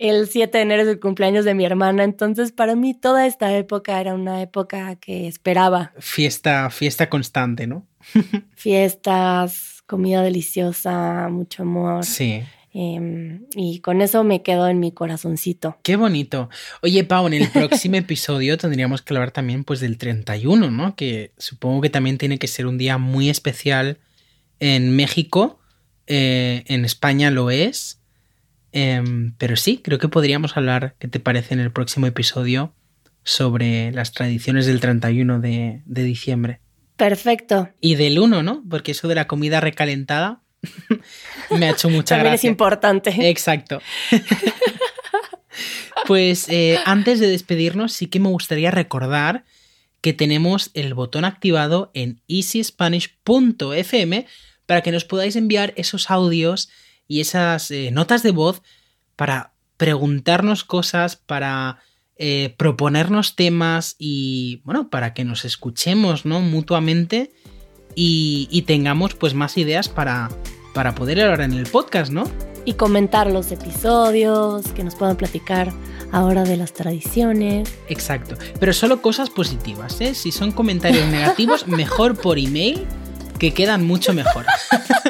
el 0.00 0.28
7 0.28 0.56
de 0.56 0.62
enero 0.62 0.82
es 0.82 0.88
el 0.88 0.98
cumpleaños 0.98 1.44
de 1.44 1.54
mi 1.54 1.66
hermana, 1.66 2.04
entonces 2.04 2.52
para 2.52 2.74
mí 2.74 2.94
toda 2.94 3.26
esta 3.26 3.54
época 3.54 4.00
era 4.00 4.14
una 4.14 4.40
época 4.40 4.96
que 4.96 5.28
esperaba. 5.28 5.92
Fiesta, 5.98 6.70
fiesta 6.70 7.10
constante, 7.10 7.66
¿no? 7.66 7.86
Fiestas, 8.56 9.82
comida 9.86 10.22
deliciosa, 10.22 11.28
mucho 11.28 11.64
amor. 11.64 12.04
Sí. 12.04 12.42
Em, 12.72 13.46
y 13.54 13.80
con 13.80 14.00
eso 14.00 14.24
me 14.24 14.42
quedo 14.42 14.68
en 14.68 14.80
mi 14.80 14.90
corazoncito. 14.90 15.76
Qué 15.82 15.96
bonito. 15.96 16.48
Oye, 16.80 17.04
Pau, 17.04 17.26
en 17.26 17.34
el 17.34 17.50
próximo 17.50 17.96
episodio 17.96 18.56
tendríamos 18.56 19.02
que 19.02 19.12
hablar 19.12 19.32
también 19.32 19.64
pues 19.64 19.80
del 19.80 19.98
31, 19.98 20.70
¿no? 20.70 20.96
Que 20.96 21.32
supongo 21.36 21.82
que 21.82 21.90
también 21.90 22.16
tiene 22.16 22.38
que 22.38 22.46
ser 22.46 22.66
un 22.66 22.78
día 22.78 22.96
muy 22.96 23.28
especial 23.28 23.98
en 24.60 24.96
México. 24.96 25.58
Eh, 26.06 26.64
en 26.68 26.86
España 26.86 27.30
lo 27.30 27.50
es. 27.50 27.99
Em, 28.72 29.34
pero 29.38 29.56
sí, 29.56 29.80
creo 29.82 29.98
que 29.98 30.08
podríamos 30.08 30.56
hablar, 30.56 30.94
¿qué 30.98 31.08
te 31.08 31.20
parece 31.20 31.54
en 31.54 31.60
el 31.60 31.72
próximo 31.72 32.06
episodio? 32.06 32.74
sobre 33.22 33.92
las 33.92 34.12
tradiciones 34.12 34.66
del 34.66 34.80
31 34.80 35.40
de, 35.40 35.82
de 35.84 36.02
diciembre. 36.02 36.60
Perfecto. 36.96 37.70
Y 37.80 37.94
del 37.94 38.18
1, 38.18 38.42
¿no? 38.42 38.64
Porque 38.68 38.92
eso 38.92 39.08
de 39.08 39.14
la 39.14 39.26
comida 39.26 39.60
recalentada 39.60 40.42
me 41.50 41.66
ha 41.66 41.70
hecho 41.70 41.88
mucha 41.88 42.16
También 42.16 42.32
gracia. 42.32 42.48
es 42.48 42.50
importante. 42.50 43.30
Exacto. 43.30 43.80
pues 46.06 46.48
eh, 46.48 46.78
antes 46.84 47.20
de 47.20 47.28
despedirnos, 47.28 47.92
sí 47.92 48.06
que 48.06 48.20
me 48.20 48.28
gustaría 48.28 48.70
recordar 48.70 49.44
que 50.00 50.12
tenemos 50.12 50.70
el 50.74 50.94
botón 50.94 51.24
activado 51.24 51.90
en 51.94 52.22
easyspanish.fm 52.28 54.26
para 54.66 54.80
que 54.82 54.92
nos 54.92 55.04
podáis 55.04 55.36
enviar 55.36 55.74
esos 55.76 56.10
audios 56.10 56.70
y 57.10 57.20
esas 57.20 57.72
eh, 57.72 57.90
notas 57.90 58.22
de 58.22 58.30
voz 58.30 58.62
para 59.16 59.52
preguntarnos 59.76 60.62
cosas, 60.62 61.16
para 61.16 61.80
eh, 62.14 62.54
proponernos 62.56 63.34
temas 63.34 63.96
y, 63.98 64.62
bueno, 64.64 64.90
para 64.90 65.12
que 65.12 65.24
nos 65.24 65.44
escuchemos, 65.44 66.24
¿no? 66.24 66.40
Mutuamente 66.40 67.32
y, 67.96 68.46
y 68.52 68.62
tengamos 68.62 69.14
pues 69.14 69.34
más 69.34 69.58
ideas 69.58 69.88
para, 69.88 70.28
para 70.72 70.94
poder 70.94 71.20
hablar 71.20 71.40
en 71.40 71.54
el 71.54 71.66
podcast, 71.66 72.12
¿no? 72.12 72.30
Y 72.64 72.74
comentar 72.74 73.28
los 73.28 73.50
episodios, 73.50 74.68
que 74.68 74.84
nos 74.84 74.94
puedan 74.94 75.16
platicar 75.16 75.72
ahora 76.12 76.44
de 76.44 76.58
las 76.58 76.72
tradiciones. 76.74 77.76
Exacto. 77.88 78.36
Pero 78.60 78.72
solo 78.72 79.02
cosas 79.02 79.30
positivas, 79.30 80.00
¿eh? 80.00 80.14
Si 80.14 80.30
son 80.30 80.52
comentarios 80.52 81.08
negativos, 81.08 81.66
mejor 81.66 82.16
por 82.16 82.38
email, 82.38 82.86
que 83.40 83.52
quedan 83.52 83.84
mucho 83.84 84.14
mejor. 84.14 84.46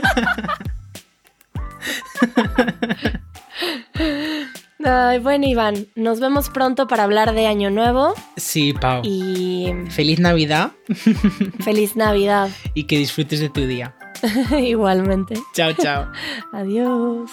Ay, 4.83 5.19
bueno, 5.19 5.47
Iván, 5.47 5.87
nos 5.95 6.21
vemos 6.21 6.49
pronto 6.49 6.87
para 6.89 7.05
hablar 7.05 7.35
de 7.35 7.47
Año 7.47 7.71
Nuevo. 7.71 8.15
Sí, 8.37 8.73
Pau. 8.73 9.03
Y 9.05 9.71
Feliz 9.91 10.19
Navidad 10.21 10.73
feliz 11.61 11.97
Navidad. 11.97 12.49
y 12.75 12.85
que 12.85 12.97
disfrutes 12.99 13.41
de 13.41 13.51
tu 13.51 13.67
día. 13.67 13.95
Igualmente. 14.59 15.35
Chao, 15.55 15.73
chao. 15.75 16.11
Adiós. 16.53 17.31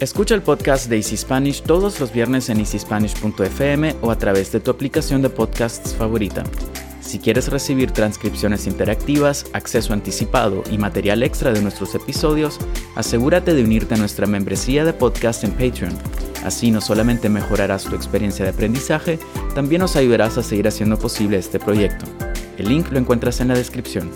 Escucha 0.00 0.34
el 0.34 0.42
podcast 0.42 0.88
de 0.88 0.96
Easy 0.96 1.16
Spanish 1.16 1.62
todos 1.62 2.00
los 2.00 2.10
viernes 2.12 2.48
en 2.48 2.58
easyspanish.fm 2.58 3.96
o 4.00 4.10
a 4.10 4.16
través 4.16 4.50
de 4.50 4.60
tu 4.60 4.70
aplicación 4.70 5.20
de 5.20 5.28
podcasts 5.28 5.94
favorita. 5.94 6.42
Si 7.10 7.18
quieres 7.18 7.48
recibir 7.48 7.90
transcripciones 7.90 8.68
interactivas, 8.68 9.46
acceso 9.52 9.92
anticipado 9.92 10.62
y 10.70 10.78
material 10.78 11.24
extra 11.24 11.52
de 11.52 11.60
nuestros 11.60 11.96
episodios, 11.96 12.60
asegúrate 12.94 13.52
de 13.52 13.64
unirte 13.64 13.94
a 13.94 13.96
nuestra 13.96 14.28
membresía 14.28 14.84
de 14.84 14.92
podcast 14.92 15.42
en 15.42 15.50
Patreon. 15.50 15.98
Así 16.44 16.70
no 16.70 16.80
solamente 16.80 17.28
mejorarás 17.28 17.82
tu 17.82 17.96
experiencia 17.96 18.44
de 18.44 18.52
aprendizaje, 18.52 19.18
también 19.56 19.80
nos 19.80 19.96
ayudarás 19.96 20.38
a 20.38 20.44
seguir 20.44 20.68
haciendo 20.68 21.00
posible 21.00 21.36
este 21.36 21.58
proyecto. 21.58 22.06
El 22.58 22.68
link 22.68 22.92
lo 22.92 23.00
encuentras 23.00 23.40
en 23.40 23.48
la 23.48 23.54
descripción. 23.54 24.08